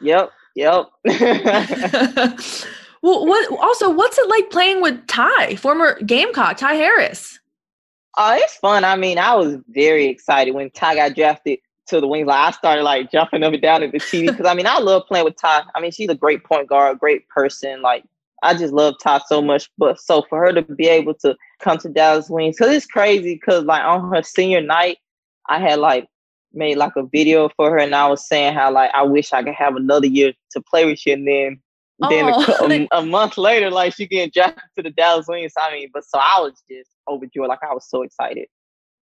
yep. 0.01 0.31
Yep. 0.55 0.87
well, 3.03 3.27
what 3.27 3.59
also 3.61 3.91
what's 3.91 4.19
it 4.19 4.29
like 4.29 4.51
playing 4.51 4.81
with 4.83 5.07
Ty, 5.07 5.57
former 5.57 6.01
Gamecock 6.01 6.57
Ty 6.57 6.75
Harris? 6.75 7.39
Oh, 8.17 8.35
it's 8.35 8.57
fun. 8.57 8.83
I 8.85 8.97
mean, 8.97 9.19
I 9.19 9.37
was 9.37 9.59
very 9.69 10.07
excited 10.07 10.53
when 10.53 10.71
Ty 10.71 10.97
got 10.97 11.15
drafted 11.15 11.61
to 11.89 12.01
the 12.01 12.07
wings. 12.07 12.27
Like 12.27 12.39
I 12.39 12.51
started 12.51 12.83
like 12.83 13.11
jumping 13.11 13.43
up 13.43 13.53
and 13.53 13.63
down 13.63 13.83
at 13.83 13.93
the 13.93 13.99
TV 13.99 14.29
because 14.29 14.47
I 14.47 14.55
mean 14.55 14.67
I 14.67 14.79
love 14.79 15.05
playing 15.07 15.25
with 15.25 15.37
Ty. 15.37 15.63
I 15.75 15.81
mean 15.81 15.91
she's 15.91 16.09
a 16.09 16.15
great 16.15 16.45
point 16.45 16.69
guard, 16.69 16.99
great 16.99 17.29
person. 17.29 17.83
Like 17.83 18.05
I 18.43 18.55
just 18.55 18.73
love 18.73 18.95
Ty 19.03 19.21
so 19.27 19.43
much. 19.43 19.71
But 19.79 20.01
so 20.01 20.25
for 20.29 20.39
her 20.41 20.53
to 20.53 20.63
be 20.63 20.89
able 20.89 21.15
to 21.15 21.37
come 21.61 21.79
to 21.79 21.89
Dallas 21.89 22.31
Wings, 22.31 22.57
because 22.57 22.75
it's 22.75 22.87
crazy. 22.87 23.35
Because 23.35 23.65
like 23.65 23.83
on 23.85 24.13
her 24.13 24.23
senior 24.23 24.61
night, 24.61 24.99
I 25.49 25.59
had 25.59 25.79
like 25.79 26.09
made 26.53 26.77
like 26.77 26.97
a 26.97 27.05
video 27.05 27.49
for 27.57 27.71
her, 27.71 27.79
and 27.79 27.95
I 27.95 28.09
was 28.09 28.27
saying 28.27 28.55
how 28.55 28.73
like 28.73 28.91
I 28.95 29.03
wish 29.03 29.33
I 29.33 29.43
could 29.43 29.55
have 29.55 29.77
another 29.77 30.07
year 30.07 30.33
to 30.53 30.61
play 30.61 30.85
with 30.85 31.05
you, 31.07 31.15
and 31.15 31.27
then. 31.27 31.61
Then 32.09 32.29
a, 32.29 32.87
a, 32.93 33.05
month 33.05 33.37
later, 33.37 33.73
like 33.73 33.93
she 33.93 34.07
getting 34.07 34.31
drafted 34.33 34.63
to 34.77 34.85
the 34.85 34.91
Dallas 34.91 35.27
Wings. 35.27 35.53
I 35.59 35.73
mean, 35.73 35.91
but 35.93 36.05
so 36.05 36.21
I 36.21 36.39
was 36.39 36.53
just 36.71 36.91
overjoyed. 37.09 37.49
Like 37.49 37.59
I 37.69 37.75
was 37.75 37.91
so 37.91 38.03
excited. 38.03 38.47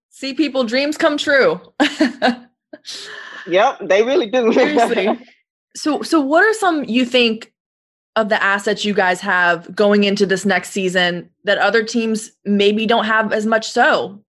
See 0.09 0.33
people, 0.33 0.65
dreams 0.65 0.97
come 0.97 1.19
true. 1.19 1.61
yep, 3.47 3.79
they 3.81 4.03
really 4.03 4.31
do. 4.31 4.53
Seriously. 4.55 5.09
So, 5.75 6.03
so 6.03 6.21
what 6.21 6.45
are 6.45 6.55
some 6.55 6.85
you 6.85 7.05
think 7.05 7.53
of 8.17 8.31
the 8.31 8.43
assets 8.43 8.85
you 8.85 8.95
guys 8.95 9.21
have 9.21 9.75
going 9.75 10.05
into 10.05 10.25
this 10.25 10.47
next 10.47 10.71
season 10.71 11.29
that 11.45 11.59
other 11.59 11.85
teams 11.85 12.31
maybe 12.45 12.87
don't 12.87 13.05
have 13.05 13.33
as 13.33 13.47
much 13.47 13.71
so? 13.71 14.23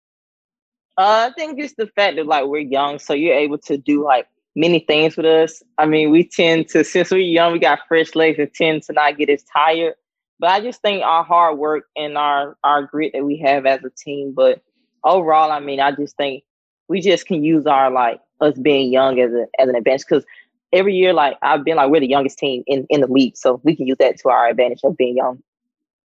Uh, 0.98 1.30
I 1.30 1.34
think 1.38 1.60
it's 1.60 1.76
the 1.76 1.88
fact 1.88 2.16
that 2.16 2.26
like 2.26 2.46
we're 2.46 2.60
young, 2.60 3.00
so 3.00 3.14
you're 3.14 3.36
able 3.36 3.58
to 3.60 3.78
do 3.78 4.04
like 4.04 4.28
many 4.56 4.80
things 4.80 5.18
with 5.18 5.26
us. 5.26 5.62
I 5.78 5.86
mean, 5.86 6.10
we 6.10 6.24
tend 6.24 6.70
to 6.70 6.84
since 6.84 7.12
we're 7.12 7.18
young, 7.18 7.54
we 7.54 7.60
got 7.60 7.80
fresh 7.88 8.16
legs 8.16 8.40
and 8.40 8.54
tend 8.54 8.84
to 8.84 8.94
not 8.94 9.18
get 9.18 9.30
as 9.30 9.44
tired. 9.44 9.96
But 10.40 10.52
I 10.52 10.62
just 10.62 10.82
think 10.82 11.04
our 11.04 11.24
hard 11.24 11.58
work 11.58 11.86
and 11.96 12.18
our 12.18 12.58
our 12.64 12.84
grit 12.84 13.12
that 13.14 13.26
we 13.26 13.38
have 13.38 13.66
as 13.66 13.84
a 13.84 13.90
team. 13.90 14.34
But 14.34 14.62
overall, 15.04 15.52
I 15.52 15.60
mean, 15.60 15.80
I 15.80 15.92
just 15.92 16.18
think 16.18 16.44
we 16.88 17.02
just 17.02 17.26
can 17.26 17.44
use 17.44 17.66
our 17.66 17.92
like 17.92 18.20
us 18.46 18.58
being 18.58 18.92
young 18.92 19.20
as 19.20 19.32
a 19.34 19.48
as 19.60 19.70
an 19.70 19.76
advantage 19.76 20.06
because 20.08 20.26
every 20.72 20.96
year, 20.96 21.14
like 21.14 21.38
I've 21.42 21.64
been 21.64 21.78
like 21.78 21.90
we're 21.90 22.00
the 22.00 22.08
youngest 22.08 22.38
team 22.38 22.64
in 22.68 22.86
in 22.90 23.02
the 23.02 23.08
league, 23.08 23.36
so 23.36 23.60
we 23.64 23.76
can 23.76 23.88
use 23.88 23.98
that 24.00 24.20
to 24.20 24.30
our 24.30 24.48
advantage 24.48 24.82
of 24.84 24.96
being 24.98 25.18
young. 25.18 25.42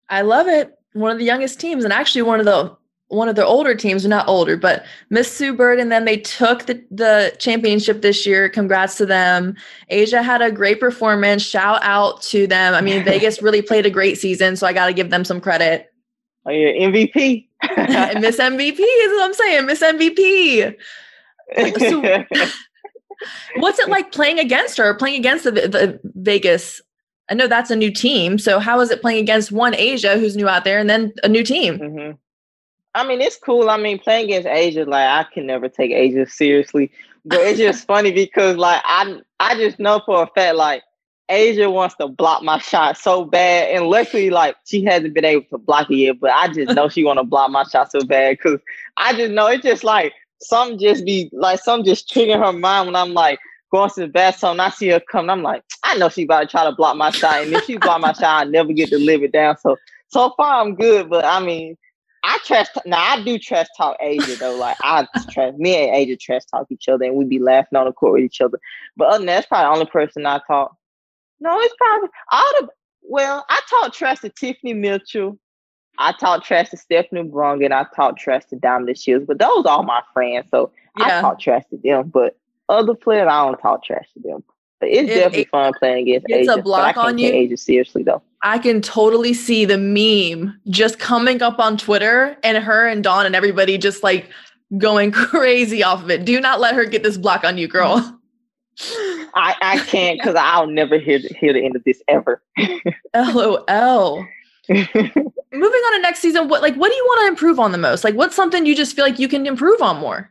I 0.09 0.23
love 0.23 0.47
it. 0.49 0.79
One 0.95 1.11
of 1.11 1.19
the 1.19 1.25
youngest 1.25 1.61
teams, 1.61 1.85
and 1.85 1.93
actually 1.93 2.23
one 2.23 2.39
of 2.39 2.47
the 2.47 2.77
one 3.13 3.29
of 3.29 3.37
the 3.37 3.45
older 3.45 3.75
teams, 3.75 4.07
not 4.07 4.27
older, 4.27 4.57
but 4.57 4.87
Miss 5.11 5.31
Sue 5.31 5.55
Bird, 5.55 5.79
and 5.79 5.93
then 5.93 6.07
they 6.07 6.17
took 6.17 6.65
the, 6.65 6.83
the 6.91 7.37
championship 7.39 8.01
this 8.01 8.25
year. 8.27 8.49
Congrats 8.49 8.97
to 8.97 9.07
them. 9.07 9.55
A'ja 9.91 10.23
had 10.23 10.41
a 10.41 10.51
great 10.51 10.81
performance. 10.81 11.43
Shout 11.43 11.81
out 11.83 12.23
to 12.23 12.47
them. 12.47 12.73
I 12.73 12.81
mean, 12.81 13.05
Vegas 13.05 13.43
really 13.43 13.61
played 13.61 13.85
a 13.85 13.91
great 13.91 14.17
season, 14.17 14.57
so 14.57 14.67
I 14.67 14.73
got 14.73 14.87
to 14.87 14.95
give 14.95 15.11
them 15.11 15.27
some 15.27 15.43
credit. 15.43 15.93
Oh, 16.47 16.51
yeah, 16.51 16.87
MVP. 16.87 17.49
Miss 18.21 18.39
MVP 18.39 18.79
is 18.79 19.13
what 19.13 19.25
I'm 19.25 19.35
saying. 19.35 19.67
Miss 19.67 19.83
MVP. 19.83 20.75
So, 21.57 22.25
what's 23.57 23.79
it 23.79 23.89
like 23.89 24.13
playing 24.13 24.39
against 24.39 24.79
her, 24.79 24.95
playing 24.95 25.19
against 25.19 25.45
the, 25.45 25.53
the 25.53 26.01
Vegas? 26.15 26.81
I 27.31 27.35
know 27.35 27.47
that's 27.47 27.71
a 27.71 27.77
new 27.77 27.91
team. 27.91 28.39
So 28.39 28.59
how 28.59 28.81
is 28.81 28.91
it 28.91 29.01
playing 29.01 29.21
against 29.21 29.53
one 29.53 29.73
A'ja 29.75 30.19
who's 30.19 30.37
new 30.37 30.49
out 30.49 30.65
there 30.65 30.79
and 30.79 30.91
then 30.91 31.13
a 31.23 31.29
new 31.29 31.43
team? 31.43 31.79
Mm-hmm. 31.79 32.13
I 32.95 33.07
mean, 33.07 33.21
it's 33.23 33.39
cool. 33.39 33.71
I 33.71 33.79
mean, 33.79 33.99
playing 33.99 34.27
against 34.27 34.49
A'ja, 34.49 34.87
like 34.87 35.09
I 35.09 35.27
can 35.33 35.47
never 35.47 35.69
take 35.69 35.93
A'ja 35.93 36.31
seriously. 36.31 36.91
But 37.25 37.41
it's 37.41 37.59
just 37.59 37.87
funny 37.87 38.13
because 38.13 38.57
like 38.57 38.83
I 38.85 39.21
I 39.41 39.55
just 39.57 39.79
know 39.79 40.03
for 40.05 40.25
a 40.25 40.27
fact 40.27 40.57
like 40.57 40.83
A'ja 41.31 41.73
wants 41.73 41.95
to 41.97 42.09
block 42.09 42.43
my 42.43 42.59
shot 42.59 42.99
so 42.99 43.25
bad. 43.25 43.75
And 43.75 43.87
luckily, 43.87 44.29
like 44.29 44.57
she 44.67 44.85
hasn't 44.85 45.15
been 45.15 45.25
able 45.25 45.47
to 45.51 45.59
block 45.59 45.91
it 45.91 45.97
yet, 45.97 46.21
but 46.21 46.31
I 46.31 46.49
just 46.49 46.75
know 46.75 46.89
she 46.89 47.05
wanna 47.05 47.25
block 47.25 47.51
my 47.51 47.63
shot 47.65 47.91
so 47.91 48.05
bad 48.05 48.37
because 48.37 48.61
I 48.99 49.15
just 49.15 49.33
know 49.33 49.47
it's 49.47 49.65
just 49.65 49.85
like 49.85 50.13
some 50.43 50.79
just 50.79 51.05
be 51.05 51.31
like 51.33 51.61
some 51.61 51.85
just 51.85 52.09
triggering 52.09 52.45
her 52.45 52.53
mind 52.53 52.87
when 52.87 52.97
I'm 52.97 53.15
like 53.15 53.39
going 53.71 53.91
to 53.91 54.01
the 54.01 54.09
bathroom 54.09 54.53
and 54.53 54.63
I 54.63 54.71
see 54.71 54.89
her 54.89 55.01
come. 55.01 55.31
I'm 55.31 55.43
like, 55.43 55.63
I 55.83 55.97
know 55.97 56.09
she 56.09 56.25
about 56.25 56.41
to 56.41 56.47
try 56.47 56.65
to 56.65 56.73
block 56.73 56.97
my 56.97 57.11
shot. 57.11 57.43
And 57.43 57.53
if 57.53 57.65
she 57.65 57.77
block 57.79 58.01
my 58.01 58.13
shot, 58.13 58.47
I 58.47 58.51
never 58.51 58.73
get 58.73 58.91
to 58.91 58.99
live 58.99 59.23
it 59.23 59.33
down. 59.33 59.57
So 59.59 59.77
so 60.09 60.35
far 60.37 60.63
I'm 60.63 60.75
good, 60.75 61.09
but 61.09 61.25
I 61.25 61.41
mean 61.41 61.77
I 62.25 62.39
trash. 62.45 62.69
Now 62.87 63.03
I 63.03 63.23
do 63.23 63.39
trash 63.39 63.67
talk 63.77 63.97
A'ja 64.01 64.39
though. 64.39 64.57
Like 64.57 64.77
I 64.83 65.07
trash. 65.31 65.55
Me 65.57 65.89
and 65.89 65.97
A'ja 65.97 66.19
trash 66.19 66.45
talk 66.45 66.67
each 66.71 66.89
other, 66.89 67.05
and 67.05 67.17
we 67.17 67.25
be 67.25 67.39
laughing 67.39 67.77
on 67.79 67.87
the 67.87 67.93
court 67.93 68.15
with 68.15 68.23
each 68.23 68.41
other. 68.41 68.59
But 68.97 69.09
other 69.09 69.19
than 69.19 69.27
that, 69.27 69.35
that's 69.37 69.47
probably 69.47 69.67
the 69.67 69.75
only 69.81 69.91
person 69.91 70.27
I 70.27 70.41
talk. 70.47 70.77
No, 71.41 71.59
it's 71.61 71.75
probably 71.77 72.09
all 72.31 72.53
the. 72.61 72.69
Well, 73.03 73.45
I 73.51 73.61
talk 73.69 73.93
trash 73.93 74.21
to 74.21 74.29
Tiffany 74.29 74.75
Mitchell. 74.75 75.39
I 75.99 76.13
taught 76.13 76.45
trash 76.45 76.71
to 76.71 76.77
Stephanie 76.77 77.23
Brung, 77.23 77.63
and 77.63 77.75
I 77.75 77.87
taught 77.95 78.17
trash 78.17 78.45
to 78.47 78.57
Diamond 78.57 78.89
DeShields. 78.89 79.27
But 79.27 79.39
those 79.39 79.67
are 79.67 79.69
all 79.69 79.83
my 79.83 80.03
friends, 80.13 80.47
so 80.51 80.71
yeah. 80.99 81.19
I 81.19 81.21
taught 81.21 81.41
trash 81.41 81.65
to 81.71 81.77
them. 81.77 82.09
But 82.09 82.37
other 82.69 82.95
players, 82.95 83.29
I 83.31 83.45
don't 83.45 83.59
talk 83.59 83.85
trash 83.85 84.07
to 84.15 84.21
them. 84.21 84.43
But 84.81 84.89
it's 84.89 85.11
it, 85.11 85.15
definitely 85.15 85.43
it, 85.43 85.51
fun 85.51 85.73
playing 85.79 86.09
against 86.09 86.27
it's 86.29 86.49
A'ja. 86.49 86.59
a 86.59 86.63
block 86.63 86.97
on 86.97 87.19
you. 87.19 87.31
A'ja 87.31 87.59
seriously 87.59 88.03
though. 88.03 88.23
I 88.43 88.59
can 88.59 88.81
totally 88.81 89.33
see 89.33 89.65
the 89.65 89.79
meme 89.79 90.59
just 90.69 90.99
coming 90.99 91.41
up 91.41 91.61
on 91.61 91.77
Twitter 91.77 92.37
and 92.43 92.59
her 92.59 92.89
and 92.89 93.05
Dawn 93.05 93.25
and 93.25 93.37
everybody 93.37 93.79
just 93.79 94.03
like 94.03 94.29
going 94.79 95.13
crazy 95.13 95.85
off 95.85 96.03
of 96.03 96.11
it. 96.11 96.25
Do 96.25 96.41
not 96.41 96.59
let 96.59 96.75
her 96.75 96.85
get 96.85 97.05
this 97.05 97.17
block 97.17 97.45
on 97.45 97.59
you, 97.59 97.69
girl. 97.69 98.19
I, 99.35 99.55
I 99.61 99.79
can't 99.87 100.19
because 100.19 100.35
I'll 100.35 100.67
never 100.67 100.99
hear 100.99 101.21
hear 101.39 101.53
the 101.53 101.65
end 101.65 101.77
of 101.77 101.85
this 101.85 102.03
ever. 102.09 102.43
LOL. 103.15 104.27
Moving 104.69 105.81
on 105.81 105.93
to 105.97 106.03
next 106.03 106.21
season, 106.21 106.49
what 106.49 106.63
like 106.63 106.75
what 106.77 106.89
do 106.89 106.95
you 106.95 107.05
want 107.05 107.23
to 107.23 107.29
improve 107.29 107.59
on 107.59 107.73
the 107.73 107.79
most? 107.79 108.05
Like 108.05 108.15
what's 108.15 108.37
something 108.37 108.65
you 108.65 108.75
just 108.75 108.97
feel 108.97 109.05
like 109.05 109.19
you 109.19 109.29
can 109.29 109.47
improve 109.47 109.83
on 109.83 109.99
more? 109.99 110.31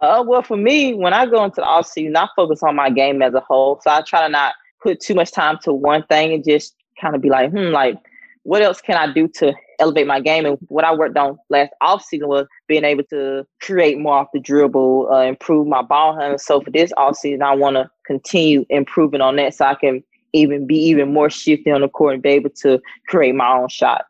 Uh, 0.00 0.22
well, 0.26 0.42
for 0.42 0.56
me, 0.56 0.92
when 0.94 1.14
I 1.14 1.26
go 1.26 1.42
into 1.44 1.56
the 1.56 1.64
off 1.64 1.86
season, 1.86 2.16
I 2.16 2.28
focus 2.36 2.62
on 2.62 2.76
my 2.76 2.90
game 2.90 3.22
as 3.22 3.34
a 3.34 3.40
whole. 3.40 3.80
So 3.82 3.90
I 3.90 4.02
try 4.02 4.22
to 4.22 4.28
not 4.28 4.54
put 4.82 5.00
too 5.00 5.14
much 5.14 5.32
time 5.32 5.58
to 5.62 5.72
one 5.72 6.02
thing 6.04 6.32
and 6.32 6.44
just 6.44 6.74
kind 7.00 7.14
of 7.14 7.22
be 7.22 7.30
like, 7.30 7.50
hmm, 7.50 7.70
like, 7.70 7.96
what 8.42 8.62
else 8.62 8.80
can 8.80 8.96
I 8.96 9.12
do 9.12 9.26
to 9.36 9.54
elevate 9.80 10.06
my 10.06 10.20
game? 10.20 10.44
And 10.44 10.58
what 10.68 10.84
I 10.84 10.94
worked 10.94 11.16
on 11.16 11.38
last 11.48 11.72
off 11.80 12.04
season 12.04 12.28
was 12.28 12.46
being 12.68 12.84
able 12.84 13.04
to 13.04 13.46
create 13.60 13.98
more 13.98 14.16
off 14.16 14.28
the 14.32 14.40
dribble, 14.40 15.08
uh, 15.10 15.22
improve 15.22 15.66
my 15.66 15.82
ball 15.82 16.14
handling. 16.14 16.38
So 16.38 16.60
for 16.60 16.70
this 16.70 16.92
off 16.96 17.16
season, 17.16 17.42
I 17.42 17.54
want 17.54 17.76
to 17.76 17.90
continue 18.06 18.66
improving 18.68 19.20
on 19.20 19.36
that 19.36 19.54
so 19.54 19.64
I 19.64 19.74
can 19.74 20.04
even 20.36 20.66
be 20.66 20.76
even 20.76 21.12
more 21.12 21.30
shifty 21.30 21.70
on 21.70 21.80
the 21.80 21.88
court 21.88 22.14
and 22.14 22.22
be 22.22 22.30
able 22.30 22.50
to 22.50 22.80
create 23.08 23.34
my 23.34 23.50
own 23.56 23.68
shot. 23.68 24.06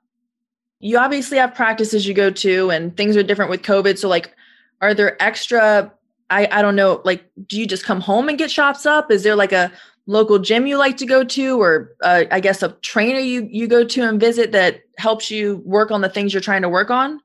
You 0.80 0.98
obviously 0.98 1.38
have 1.38 1.54
practices 1.54 2.06
you 2.06 2.14
go 2.14 2.30
to, 2.30 2.70
and 2.70 2.96
things 2.96 3.16
are 3.16 3.22
different 3.22 3.50
with 3.50 3.62
COVID. 3.62 3.98
So, 3.98 4.08
like, 4.08 4.34
are 4.80 4.92
there 4.92 5.20
extra 5.22 5.92
I, 6.30 6.48
I 6.50 6.62
don't 6.62 6.76
know, 6.76 7.00
like, 7.04 7.24
do 7.46 7.58
you 7.58 7.66
just 7.66 7.84
come 7.84 8.00
home 8.00 8.28
and 8.28 8.38
get 8.38 8.50
shots 8.50 8.84
up? 8.84 9.10
Is 9.10 9.22
there 9.22 9.36
like 9.36 9.52
a 9.52 9.70
local 10.06 10.38
gym 10.38 10.66
you 10.66 10.76
like 10.76 10.96
to 10.98 11.06
go 11.06 11.24
to, 11.24 11.60
or 11.60 11.94
uh, 12.02 12.24
I 12.30 12.40
guess 12.40 12.62
a 12.62 12.70
trainer 12.82 13.20
you 13.20 13.48
you 13.50 13.66
go 13.66 13.84
to 13.84 14.02
and 14.02 14.20
visit 14.20 14.52
that 14.52 14.82
helps 14.98 15.30
you 15.30 15.62
work 15.64 15.90
on 15.90 16.00
the 16.00 16.08
things 16.08 16.32
you're 16.32 16.40
trying 16.40 16.62
to 16.62 16.68
work 16.68 16.90
on? 16.90 17.20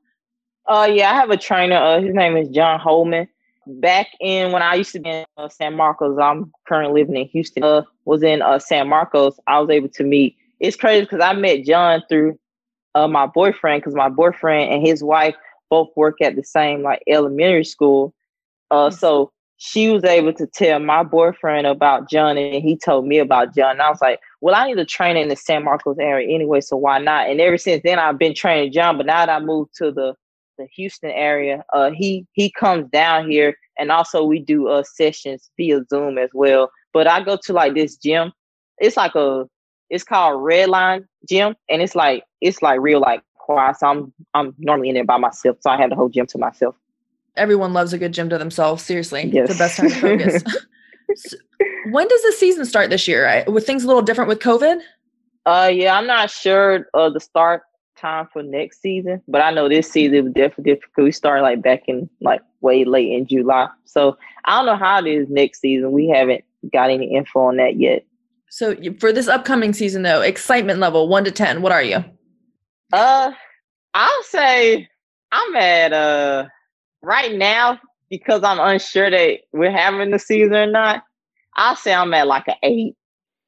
Uh, 0.68 0.88
yeah, 0.90 1.10
I 1.10 1.14
have 1.14 1.30
a 1.30 1.36
trainer. 1.36 1.76
Uh, 1.76 2.00
his 2.00 2.14
name 2.14 2.36
is 2.36 2.48
John 2.48 2.78
Holman. 2.78 3.28
Back 3.66 4.08
in 4.20 4.52
when 4.52 4.62
I 4.62 4.74
used 4.74 4.92
to 4.92 5.00
be 5.00 5.08
in 5.08 5.24
uh, 5.36 5.48
San 5.48 5.76
Marcos, 5.76 6.18
I'm 6.18 6.52
currently 6.66 7.02
living 7.02 7.16
in 7.16 7.28
Houston. 7.28 7.62
Uh, 7.62 7.82
was 8.04 8.22
in 8.22 8.42
uh, 8.42 8.58
San 8.58 8.88
Marcos. 8.88 9.38
I 9.46 9.60
was 9.60 9.70
able 9.70 9.88
to 9.90 10.04
meet. 10.04 10.36
It's 10.60 10.76
crazy 10.76 11.02
because 11.02 11.20
I 11.20 11.32
met 11.32 11.64
John 11.64 12.02
through 12.08 12.38
uh, 12.94 13.08
my 13.08 13.26
boyfriend 13.26 13.82
because 13.82 13.94
my 13.94 14.08
boyfriend 14.08 14.72
and 14.72 14.86
his 14.86 15.02
wife 15.02 15.34
both 15.70 15.88
work 15.96 16.20
at 16.20 16.36
the 16.36 16.44
same 16.44 16.82
like 16.82 17.02
elementary 17.06 17.64
school. 17.64 18.14
Uh, 18.70 18.88
mm-hmm. 18.88 18.96
so 18.96 19.32
she 19.64 19.90
was 19.90 20.02
able 20.02 20.32
to 20.32 20.46
tell 20.48 20.80
my 20.80 21.04
boyfriend 21.04 21.68
about 21.68 22.10
John, 22.10 22.36
and 22.36 22.64
he 22.64 22.76
told 22.76 23.06
me 23.06 23.18
about 23.18 23.54
John. 23.54 23.72
And 23.72 23.82
I 23.82 23.90
was 23.90 24.00
like, 24.00 24.18
well, 24.40 24.56
I 24.56 24.66
need 24.66 24.74
to 24.74 24.84
train 24.84 25.16
in 25.16 25.28
the 25.28 25.36
San 25.36 25.62
Marcos 25.62 25.98
area 26.00 26.34
anyway, 26.34 26.60
so 26.60 26.76
why 26.76 26.98
not? 26.98 27.28
And 27.28 27.40
ever 27.40 27.56
since 27.56 27.80
then, 27.84 28.00
I've 28.00 28.18
been 28.18 28.34
training 28.34 28.72
John. 28.72 28.96
But 28.96 29.06
now 29.06 29.24
that 29.24 29.30
I 29.30 29.44
moved 29.44 29.70
to 29.76 29.92
the 29.92 30.14
the 30.58 30.66
Houston 30.74 31.10
area, 31.10 31.64
uh, 31.72 31.90
he 31.90 32.26
he 32.32 32.50
comes 32.50 32.88
down 32.90 33.30
here, 33.30 33.56
and 33.78 33.90
also 33.90 34.24
we 34.24 34.38
do 34.38 34.68
uh 34.68 34.82
sessions 34.82 35.50
via 35.56 35.82
Zoom 35.88 36.18
as 36.18 36.30
well. 36.32 36.70
But 36.92 37.06
I 37.06 37.22
go 37.22 37.38
to 37.44 37.52
like 37.52 37.74
this 37.74 37.96
gym. 37.96 38.32
It's 38.78 38.96
like 38.96 39.14
a 39.14 39.46
it's 39.90 40.04
called 40.04 40.40
Redline 40.40 41.06
Gym, 41.28 41.54
and 41.68 41.82
it's 41.82 41.94
like 41.94 42.24
it's 42.40 42.62
like 42.62 42.80
real 42.80 43.00
like 43.00 43.22
quiet. 43.36 43.76
So 43.78 43.86
I'm 43.86 44.12
I'm 44.34 44.54
normally 44.58 44.88
in 44.88 44.94
there 44.94 45.04
by 45.04 45.18
myself, 45.18 45.58
so 45.60 45.70
I 45.70 45.76
have 45.76 45.90
the 45.90 45.96
whole 45.96 46.08
gym 46.08 46.26
to 46.26 46.38
myself. 46.38 46.74
Everyone 47.36 47.72
loves 47.72 47.92
a 47.92 47.98
good 47.98 48.12
gym 48.12 48.28
to 48.28 48.38
themselves. 48.38 48.82
Seriously, 48.82 49.30
yes. 49.32 49.48
the 49.48 49.54
best 49.54 49.76
time 49.78 49.90
to 49.90 49.94
focus. 49.96 50.42
so 51.16 51.36
when 51.90 52.08
does 52.08 52.22
the 52.22 52.32
season 52.32 52.64
start 52.64 52.90
this 52.90 53.08
year? 53.08 53.44
With 53.46 53.66
things 53.66 53.84
a 53.84 53.86
little 53.86 54.02
different 54.02 54.28
with 54.28 54.40
COVID? 54.40 54.80
Uh, 55.44 55.70
yeah, 55.72 55.96
I'm 55.96 56.06
not 56.06 56.30
sure 56.30 56.86
of 56.94 57.14
the 57.14 57.20
start 57.20 57.62
time 58.02 58.28
for 58.32 58.42
next 58.42 58.82
season, 58.82 59.22
but 59.28 59.40
I 59.40 59.50
know 59.50 59.68
this 59.68 59.90
season 59.90 60.24
was 60.24 60.32
definitely 60.34 60.74
difficult. 60.74 61.04
We 61.04 61.12
started 61.12 61.42
like 61.42 61.62
back 61.62 61.84
in 61.86 62.10
like 62.20 62.42
way 62.60 62.84
late 62.84 63.12
in 63.12 63.26
July, 63.26 63.68
so 63.84 64.18
I 64.44 64.58
don't 64.58 64.66
know 64.66 64.76
how 64.76 64.98
it 64.98 65.06
is 65.06 65.28
next 65.30 65.60
season. 65.60 65.92
We 65.92 66.08
haven't 66.08 66.44
got 66.72 66.90
any 66.90 67.14
info 67.14 67.40
on 67.40 67.56
that 67.56 67.76
yet. 67.76 68.04
So 68.50 68.76
for 69.00 69.12
this 69.12 69.28
upcoming 69.28 69.72
season, 69.72 70.02
though, 70.02 70.20
excitement 70.20 70.80
level 70.80 71.08
one 71.08 71.24
to 71.24 71.30
ten, 71.30 71.62
what 71.62 71.72
are 71.72 71.82
you? 71.82 72.04
Uh, 72.92 73.32
I'll 73.94 74.22
say 74.24 74.88
I'm 75.30 75.56
at 75.56 75.92
uh 75.92 76.48
right 77.02 77.34
now 77.34 77.80
because 78.10 78.42
I'm 78.44 78.60
unsure 78.60 79.10
that 79.10 79.38
we're 79.52 79.70
having 79.70 80.10
the 80.10 80.18
season 80.18 80.54
or 80.54 80.66
not. 80.66 81.02
I'll 81.56 81.76
say 81.76 81.94
I'm 81.94 82.12
at 82.12 82.26
like 82.26 82.48
an 82.48 82.56
eight. 82.62 82.94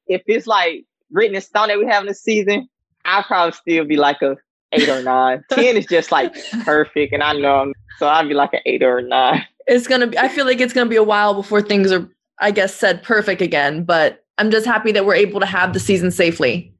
If 0.07 0.23
it's 0.25 0.47
like 0.47 0.85
written 1.11 1.35
in 1.35 1.41
stone 1.41 1.67
that 1.67 1.77
we're 1.77 1.89
having 1.89 2.07
the 2.07 2.15
season, 2.15 2.67
I'll 3.05 3.23
probably 3.23 3.53
still 3.53 3.85
be 3.85 3.97
like 3.97 4.21
a 4.23 4.37
eight 4.75 4.89
or 4.89 5.01
nine. 5.01 5.43
Ten 5.51 5.77
is 5.77 5.85
just 5.85 6.11
like 6.11 6.33
perfect, 6.63 7.13
and 7.13 7.23
I 7.23 7.33
know 7.33 7.61
I'm, 7.61 7.73
so 7.97 8.07
I'd 8.07 8.27
be 8.27 8.33
like 8.33 8.53
an 8.53 8.61
eight 8.65 8.83
or 8.83 8.99
a 8.99 9.01
nine. 9.01 9.45
It's 9.67 9.87
gonna 9.87 10.07
be. 10.07 10.17
I 10.17 10.27
feel 10.27 10.45
like 10.45 10.59
it's 10.59 10.73
gonna 10.73 10.89
be 10.89 10.95
a 10.95 11.03
while 11.03 11.33
before 11.33 11.61
things 11.61 11.91
are, 11.91 12.09
I 12.39 12.51
guess, 12.51 12.75
said 12.75 13.03
perfect 13.03 13.41
again. 13.41 13.83
But 13.83 14.23
I'm 14.37 14.51
just 14.51 14.65
happy 14.65 14.91
that 14.91 15.05
we're 15.05 15.15
able 15.15 15.39
to 15.39 15.45
have 15.45 15.73
the 15.73 15.79
season 15.79 16.11
safely. 16.11 16.73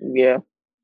Yeah. 0.00 0.38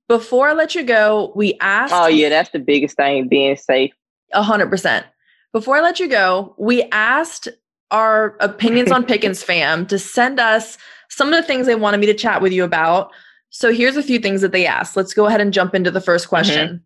Before 0.08 0.48
I 0.48 0.52
let 0.52 0.74
you 0.74 0.82
go, 0.82 1.32
we 1.34 1.56
asked. 1.60 1.94
Oh 1.94 2.06
yeah, 2.06 2.28
that's 2.28 2.50
the 2.50 2.58
biggest 2.58 2.96
thing, 2.96 3.28
being 3.28 3.56
safe. 3.56 3.92
A 4.32 4.42
hundred 4.42 4.70
percent. 4.70 5.06
Before 5.52 5.76
I 5.76 5.80
let 5.80 6.00
you 6.00 6.08
go, 6.08 6.54
we 6.58 6.82
asked 6.90 7.48
our 7.90 8.36
opinions 8.40 8.90
on 8.90 9.04
Pickens 9.06 9.42
fam 9.42 9.86
to 9.86 9.98
send 9.98 10.40
us 10.40 10.76
some 11.08 11.28
of 11.28 11.34
the 11.34 11.46
things 11.46 11.66
they 11.66 11.74
wanted 11.76 12.00
me 12.00 12.06
to 12.06 12.14
chat 12.14 12.42
with 12.42 12.52
you 12.52 12.64
about. 12.64 13.12
So 13.56 13.72
here's 13.72 13.96
a 13.96 14.02
few 14.02 14.18
things 14.18 14.40
that 14.40 14.52
they 14.52 14.66
asked. 14.66 14.96
Let's 14.96 15.14
go 15.14 15.26
ahead 15.26 15.40
and 15.40 15.52
jump 15.52 15.74
into 15.74 15.90
the 15.90 16.00
first 16.00 16.28
question. 16.28 16.68
Mm-hmm. 16.68 16.76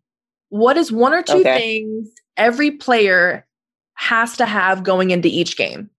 What 0.50 0.76
is 0.76 0.92
one 0.92 1.12
or 1.14 1.22
two 1.22 1.40
okay. 1.40 1.59
things 1.59 2.11
every 2.37 2.70
player 2.70 3.46
has 3.94 4.37
to 4.37 4.46
have 4.46 4.85
going 4.85 5.11
into 5.11 5.28
each 5.28 5.57
game? 5.57 5.90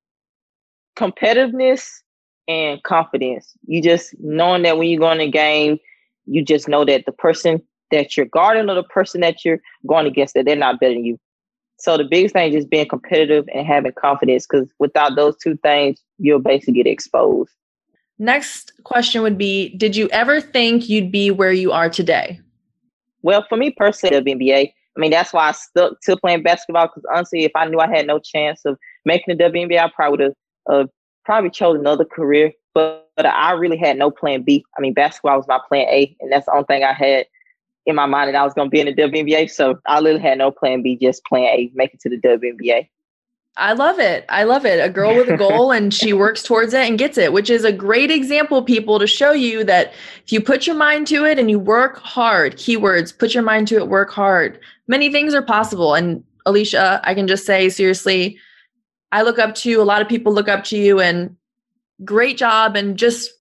competitiveness 1.00 2.02
and 2.48 2.84
confidence. 2.84 3.54
You 3.66 3.82
just 3.82 4.14
knowing 4.20 4.64
that 4.64 4.78
when 4.78 4.90
you 4.90 5.00
go 5.00 5.12
in 5.12 5.22
a 5.22 5.32
game, 5.32 5.80
you 6.26 6.44
just 6.44 6.68
know 6.68 6.84
that 6.86 7.06
the 7.06 7.12
person 7.12 7.62
that 7.92 8.18
you're 8.18 8.26
guarding 8.26 8.70
or 8.70 8.76
the 8.76 8.84
person 8.84 9.22
that 9.22 9.44
you're 9.46 9.62
going 9.88 10.06
against 10.06 10.34
that 10.34 10.46
they're 10.46 10.56
not 10.56 10.80
better 10.80 10.94
than 10.94 11.06
you. 11.06 11.18
So 11.78 11.98
the 11.98 12.04
biggest 12.04 12.34
thing 12.34 12.50
is 12.50 12.56
just 12.56 12.70
being 12.70 12.88
competitive 12.88 13.46
and 13.54 13.66
having 13.66 13.94
confidence 13.94 14.46
because 14.46 14.70
without 14.80 15.16
those 15.16 15.38
two 15.38 15.56
things, 15.58 16.04
you'll 16.18 16.40
basically 16.40 16.74
get 16.74 16.88
exposed. 16.88 17.52
Next 18.20 18.74
question 18.84 19.22
would 19.22 19.38
be 19.38 19.70
Did 19.78 19.96
you 19.96 20.10
ever 20.10 20.42
think 20.42 20.90
you'd 20.90 21.12
be 21.12 21.32
where 21.32 21.54
you 21.54 21.72
are 21.72 21.90
today? 21.90 22.40
Well, 23.22 23.46
for 23.48 23.58
me 23.58 23.72
personally, 23.72 24.22
WNBA, 24.22 24.74
I 24.96 25.00
mean, 25.00 25.12
that's 25.12 25.34
why 25.34 25.50
I 25.50 25.52
stuck 25.54 26.00
to 26.02 26.18
playing 26.18 26.44
basketball 26.44 26.88
because 26.88 27.04
honestly, 27.14 27.46
if 27.46 27.52
I 27.56 27.66
knew 27.66 27.80
I 27.80 27.88
had 27.88 28.06
no 28.06 28.20
chance 28.20 28.66
of 28.66 28.78
making 29.06 29.38
the 29.38 29.44
WNBA, 29.46 29.80
I 29.80 29.90
probably 29.96 30.12
would 30.12 30.20
have 30.20 30.34
uh, 30.70 30.88
probably 31.24 31.50
chose 31.50 31.80
another 31.80 32.06
career. 32.06 32.52
But, 32.74 33.10
but 33.16 33.26
I 33.26 33.54
really 33.54 33.78
had 33.78 33.98
no 33.98 34.12
plan 34.12 34.44
B. 34.44 34.64
I 34.78 34.82
mean, 34.82 34.94
basketball 34.94 35.38
was 35.38 35.48
my 35.48 35.60
plan 35.68 35.88
A, 35.90 36.16
and 36.20 36.32
that's 36.32 36.46
the 36.46 36.52
only 36.52 36.66
thing 36.66 36.84
I 36.84 36.94
had 36.94 37.26
in 37.86 37.96
my 37.96 38.06
mind 38.06 38.28
that 38.28 38.40
I 38.40 38.44
was 38.44 38.54
going 38.54 38.68
to 38.68 38.72
be 38.72 38.80
in 38.80 38.88
the 38.88 38.94
WNBA. 38.94 39.50
So 39.50 39.80
I 39.88 40.00
literally 40.00 40.22
had 40.22 40.38
no 40.38 40.52
plan 40.52 40.82
B, 40.82 40.98
just 40.98 41.24
plan 41.26 41.46
A, 41.46 41.72
make 41.74 41.94
it 41.94 42.02
to 42.02 42.10
the 42.10 42.18
WNBA. 42.18 42.88
I 43.60 43.74
love 43.74 44.00
it. 44.00 44.26
I 44.30 44.44
love 44.44 44.66
it. 44.66 44.84
A 44.84 44.90
girl 44.90 45.16
with 45.16 45.30
a 45.30 45.38
goal 45.38 45.72
and 45.72 45.94
she 45.94 46.14
works 46.14 46.42
towards 46.42 46.74
it 46.74 46.88
and 46.88 46.98
gets 46.98 47.18
it, 47.18 47.34
which 47.34 47.50
is 47.50 47.66
a 47.66 47.72
great 47.72 48.10
example, 48.10 48.64
people, 48.64 49.00
to 49.00 49.06
show 49.06 49.32
you 49.32 49.64
that 49.66 49.94
if 50.24 50.32
you 50.32 50.42
put 50.42 50.66
your 50.66 50.76
mind 50.76 51.08
to 51.08 51.26
it 51.26 51.38
and 51.38 51.50
you 51.50 51.60
work 51.60 51.98
hard, 52.00 52.56
keywords, 52.56 53.16
put 53.16 53.34
your 53.34 53.44
mind 53.44 53.68
to 53.68 53.76
it, 53.76 53.90
work 53.90 54.10
hard, 54.10 54.60
many 54.88 55.12
things 55.12 55.34
are 55.34 55.42
possible. 55.42 55.94
And 55.94 56.24
Allisha, 56.48 57.02
I 57.04 57.14
can 57.14 57.28
just 57.28 57.46
say, 57.46 57.70
seriously, 57.70 58.38
I 59.12 59.24
look 59.24 59.40
up 59.40 59.56
to 59.56 59.70
you. 59.70 59.82
A 59.82 59.84
lot 59.84 60.02
of 60.02 60.08
people 60.08 60.34
look 60.34 60.48
up 60.48 60.64
to 60.66 60.78
you 60.78 61.02
and 61.02 61.36
great 62.06 62.38
job. 62.38 62.78
And 62.78 62.98
just, 62.98 63.32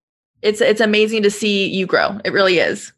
it's, 0.43 0.61
it's 0.61 0.81
amazing 0.81 1.23
to 1.23 1.31
see 1.31 1.69
you 1.69 1.87
grow. 1.87 2.21
It 2.25 2.33
really 2.33 2.59
is. 2.59 2.93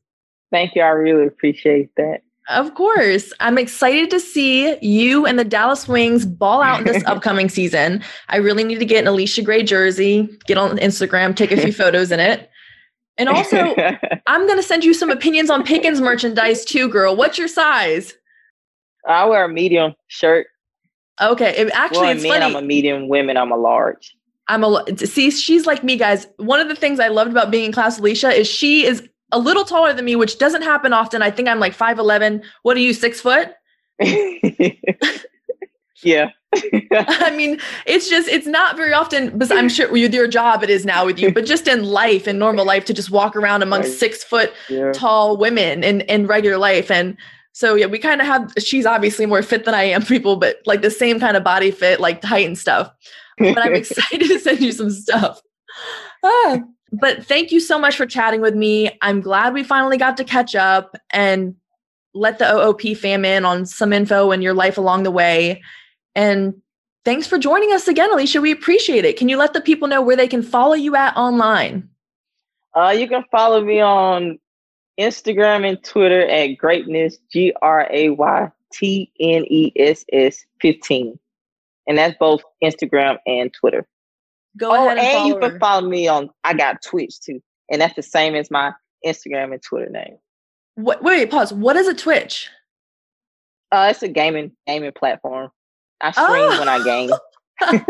Thank 0.51 0.75
you. 0.75 0.83
I 0.83 0.89
really 0.89 1.27
appreciate 1.27 1.91
that. 1.97 2.23
Of 2.51 2.75
course. 2.75 3.33
I'm 3.39 3.59
excited 3.59 4.11
to 4.11 4.19
see 4.19 4.77
you 4.83 5.25
and 5.25 5.39
the 5.39 5.45
Dallas 5.45 5.87
Wings 5.87 6.27
ball 6.27 6.63
out 6.63 6.81
in 6.81 6.87
this 6.93 7.05
upcoming 7.07 7.49
season. 7.49 8.03
I 8.29 8.39
really 8.39 8.65
need 8.65 8.81
to 8.81 8.85
get 8.85 9.07
an 9.07 9.13
Allisha 9.13 9.45
Gray 9.45 9.63
jersey, 9.63 10.29
get 10.47 10.59
on 10.59 10.77
Instagram, 10.79 11.37
take 11.37 11.53
a 11.53 11.57
few 11.57 11.73
photos 11.73 12.11
in 12.11 12.19
it. 12.19 12.51
And 13.19 13.29
also, 13.29 13.57
I'm 14.27 14.47
going 14.47 14.59
to 14.59 14.65
send 14.65 14.85
you 14.85 14.95
some 14.95 15.11
opinions 15.11 15.49
on 15.49 15.63
Pickens 15.63 16.01
merchandise 16.01 16.65
too, 16.65 16.89
girl. 16.89 17.15
What's 17.15 17.39
your 17.39 17.49
size? 17.49 18.15
I 19.07 19.27
wear 19.27 19.45
a 19.45 19.49
medium 19.49 19.95
shirt. 20.09 20.49
Okay. 21.21 21.55
It, 21.57 21.71
actually, 21.73 22.01
well, 22.01 22.11
it's 22.17 22.23
men, 22.25 22.41
funny. 22.41 22.55
I'm 22.57 22.57
a 22.57 22.67
medium. 22.67 23.09
Women, 23.09 23.37
I'm 23.37 23.53
a 23.53 23.57
large. 23.57 24.17
I'm 24.49 24.65
a 24.65 24.85
see. 24.97 25.31
She's 25.31 25.67
like 25.67 25.85
me, 25.85 25.97
guys. 25.97 26.27
One 26.39 26.59
of 26.59 26.69
the 26.69 26.75
things 26.75 26.99
I 26.99 27.07
loved 27.07 27.31
about 27.31 27.53
being 27.53 27.67
in 27.67 27.73
class 27.73 28.01
Allisha 28.01 28.35
is 28.35 28.49
she 28.49 28.85
is 28.85 29.09
a 29.33 29.39
little 29.39 29.65
taller 29.65 29.93
than 29.93 30.05
me, 30.05 30.17
which 30.17 30.39
doesn't 30.39 30.63
happen 30.63 30.93
often. 30.93 31.23
I 31.23 31.31
think 31.31 31.49
I'm 31.49 31.61
like 31.61 31.77
5'11. 31.77 32.43
What 32.63 32.77
are 32.77 32.81
you, 32.81 32.93
six 32.93 33.21
foot? 33.21 33.53
yeah. 36.03 36.31
I 36.93 37.33
mean, 37.37 37.61
it's 37.87 38.09
just, 38.09 38.29
it's 38.29 38.47
not 38.47 38.77
very 38.77 38.93
often, 38.93 39.39
but 39.39 39.53
I'm 39.53 39.69
sure 39.69 39.91
with 39.91 40.13
your 40.13 40.27
job 40.27 40.63
it 40.63 40.71
is 40.71 40.85
now 40.85 41.07
with 41.07 41.19
you, 41.19 41.33
but 41.33 41.47
just 41.47 41.69
in 41.69 41.85
life, 41.85 42.27
in 42.27 42.39
normal 42.39 42.65
life, 42.65 42.85
to 42.87 42.95
just 42.95 43.11
walk 43.11 43.37
around 43.37 43.63
amongst 43.63 44.01
six 44.01 44.25
foot 44.25 44.53
yeah. 44.69 44.93
tall 44.93 45.37
women 45.37 45.85
in, 45.85 46.01
in 46.03 46.27
regular 46.27 46.59
life. 46.59 46.91
And 46.91 47.17
so, 47.53 47.75
yeah, 47.75 47.87
we 47.87 47.99
kind 47.99 48.21
of 48.21 48.27
have, 48.27 48.53
she's 48.59 48.87
obviously 48.87 49.27
more 49.27 49.43
fit 49.43 49.65
than 49.65 49.75
I 49.75 49.85
am, 49.85 50.03
people, 50.03 50.37
but 50.37 50.57
like 50.67 50.83
the 50.83 50.91
same 50.91 51.21
kind 51.21 51.37
of 51.37 51.45
body 51.45 51.71
fit, 51.71 52.01
like 52.01 52.23
height 52.25 52.47
and 52.47 52.59
stuff. 52.59 52.93
But 53.39 53.59
I'm 53.59 53.75
excited 53.77 54.27
to 54.29 54.39
send 54.41 54.61
you 54.61 54.73
some 54.73 54.91
stuff. 54.91 55.41
Ah. 56.25 56.61
But 56.93 57.25
thank 57.25 57.53
you 57.53 57.61
so 57.61 57.79
much 57.79 57.97
for 57.97 58.07
chatting 58.07 58.41
with 58.41 58.55
me. 58.55 58.91
I'm 59.03 59.21
glad 59.21 59.55
we 59.55 59.63
finally 59.63 59.97
got 59.97 60.17
to 60.17 60.25
catch 60.25 60.55
up 60.55 60.97
and 61.11 61.55
let 62.15 62.39
the 62.39 62.53
OOP 62.53 62.97
fam 62.97 63.25
in 63.25 63.45
on 63.45 63.67
some 63.67 63.93
info 63.93 64.33
and 64.33 64.43
your 64.43 64.55
life 64.55 64.77
along 64.77 65.05
the 65.05 65.11
way. 65.11 65.63
And 66.15 66.61
thanks 67.05 67.27
for 67.27 67.39
joining 67.39 67.73
us 67.73 67.87
again, 67.87 68.11
Allisha. 68.13 68.43
We 68.43 68.51
appreciate 68.51 69.05
it. 69.05 69.17
Can 69.17 69.29
you 69.29 69.37
let 69.37 69.53
the 69.53 69.61
people 69.61 69.87
know 69.87 70.03
where 70.03 70.17
they 70.17 70.29
can 70.29 70.43
follow 70.43 70.75
you 70.75 70.97
at 70.97 71.17
online? 71.17 71.89
Uh, 72.75 72.95
you 72.97 73.09
can 73.09 73.25
follow 73.31 73.63
me 73.63 73.81
on 73.81 74.39
Instagram 74.99 75.69
and 75.69 75.83
Twitter 75.83 76.27
at 76.29 76.49
greatness, 76.57 77.19
G 77.33 77.53
R 77.63 77.89
A 77.91 78.11
Y 78.11 78.51
T 78.73 79.13
N 79.21 79.45
E 79.49 79.73
S 79.77 80.05
S 80.13 80.45
15. 80.61 81.19
And 81.87 81.99
that's 81.99 82.17
both 82.19 82.43
Instagram 82.63 83.19
and 83.27 83.53
Twitter. 83.53 83.87
Go 84.59 84.71
oh, 84.71 84.75
ahead 84.75 84.99
and, 84.99 85.07
and 85.07 85.29
you 85.29 85.39
can 85.39 85.59
follow 85.59 85.89
me 85.89 86.09
on. 86.09 86.31
I 86.45 86.55
got 86.55 86.83
Twitch 86.83 87.21
too, 87.21 87.41
and 87.71 87.81
that's 87.81 87.95
the 87.95 88.03
same 88.03 88.35
as 88.35 88.51
my 88.51 88.73
Instagram 89.07 89.53
and 89.53 89.63
Twitter 89.63 89.91
name. 89.91 90.19
What, 90.75 91.03
wait, 91.03 91.31
pause. 91.31 91.53
What 91.53 91.77
is 91.77 91.89
a 91.89 91.95
Twitch? 91.95 92.49
Uh, 93.73 93.89
it's 93.91 94.03
a 94.03 94.09
gaming 94.09 94.53
gaming 94.67 94.93
platform. 94.93 95.51
I 96.01 96.11
stream 96.11 96.27
oh. 96.29 96.59
when 96.59 96.69
I 96.69 96.83
game. 96.83 97.11
okay, 97.63 97.85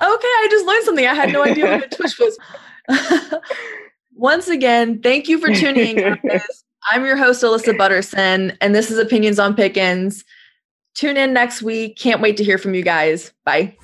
I 0.00 0.48
just 0.50 0.66
learned 0.66 0.84
something. 0.84 1.06
I 1.06 1.14
had 1.14 1.32
no 1.32 1.44
idea 1.44 1.66
what 1.66 1.92
a 1.92 1.96
Twitch 1.96 2.18
was. 2.18 2.38
Once 4.14 4.48
again, 4.48 5.00
thank 5.02 5.28
you 5.28 5.38
for 5.38 5.52
tuning 5.52 5.98
in, 5.98 6.18
guys. 6.26 6.64
I'm 6.90 7.04
your 7.04 7.16
host, 7.16 7.42
Alyssa 7.42 7.76
Butterson, 7.76 8.56
and 8.60 8.74
this 8.74 8.90
is 8.90 8.98
Opinions 8.98 9.38
on 9.38 9.54
Pickens. 9.54 10.24
Tune 10.94 11.16
in 11.16 11.32
next 11.32 11.62
week. 11.62 11.96
Can't 11.96 12.20
wait 12.20 12.36
to 12.36 12.44
hear 12.44 12.58
from 12.58 12.74
you 12.74 12.82
guys. 12.82 13.32
Bye. 13.44 13.76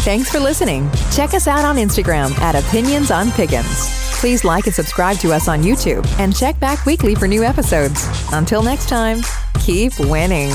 Thanks 0.00 0.30
for 0.30 0.40
listening. 0.40 0.90
Check 1.12 1.34
us 1.34 1.46
out 1.46 1.64
on 1.64 1.76
Instagram 1.76 2.36
at 2.38 2.54
Opinions 2.54 3.10
on 3.10 3.30
Pickens. 3.32 3.90
Please 4.18 4.44
like 4.44 4.66
and 4.66 4.74
subscribe 4.74 5.18
to 5.18 5.32
us 5.32 5.46
on 5.46 5.62
YouTube 5.62 6.06
and 6.18 6.34
check 6.34 6.58
back 6.58 6.86
weekly 6.86 7.14
for 7.14 7.28
new 7.28 7.44
episodes. 7.44 8.06
Until 8.32 8.62
next 8.62 8.88
time, 8.88 9.20
keep 9.60 9.92
winning. 10.00 10.50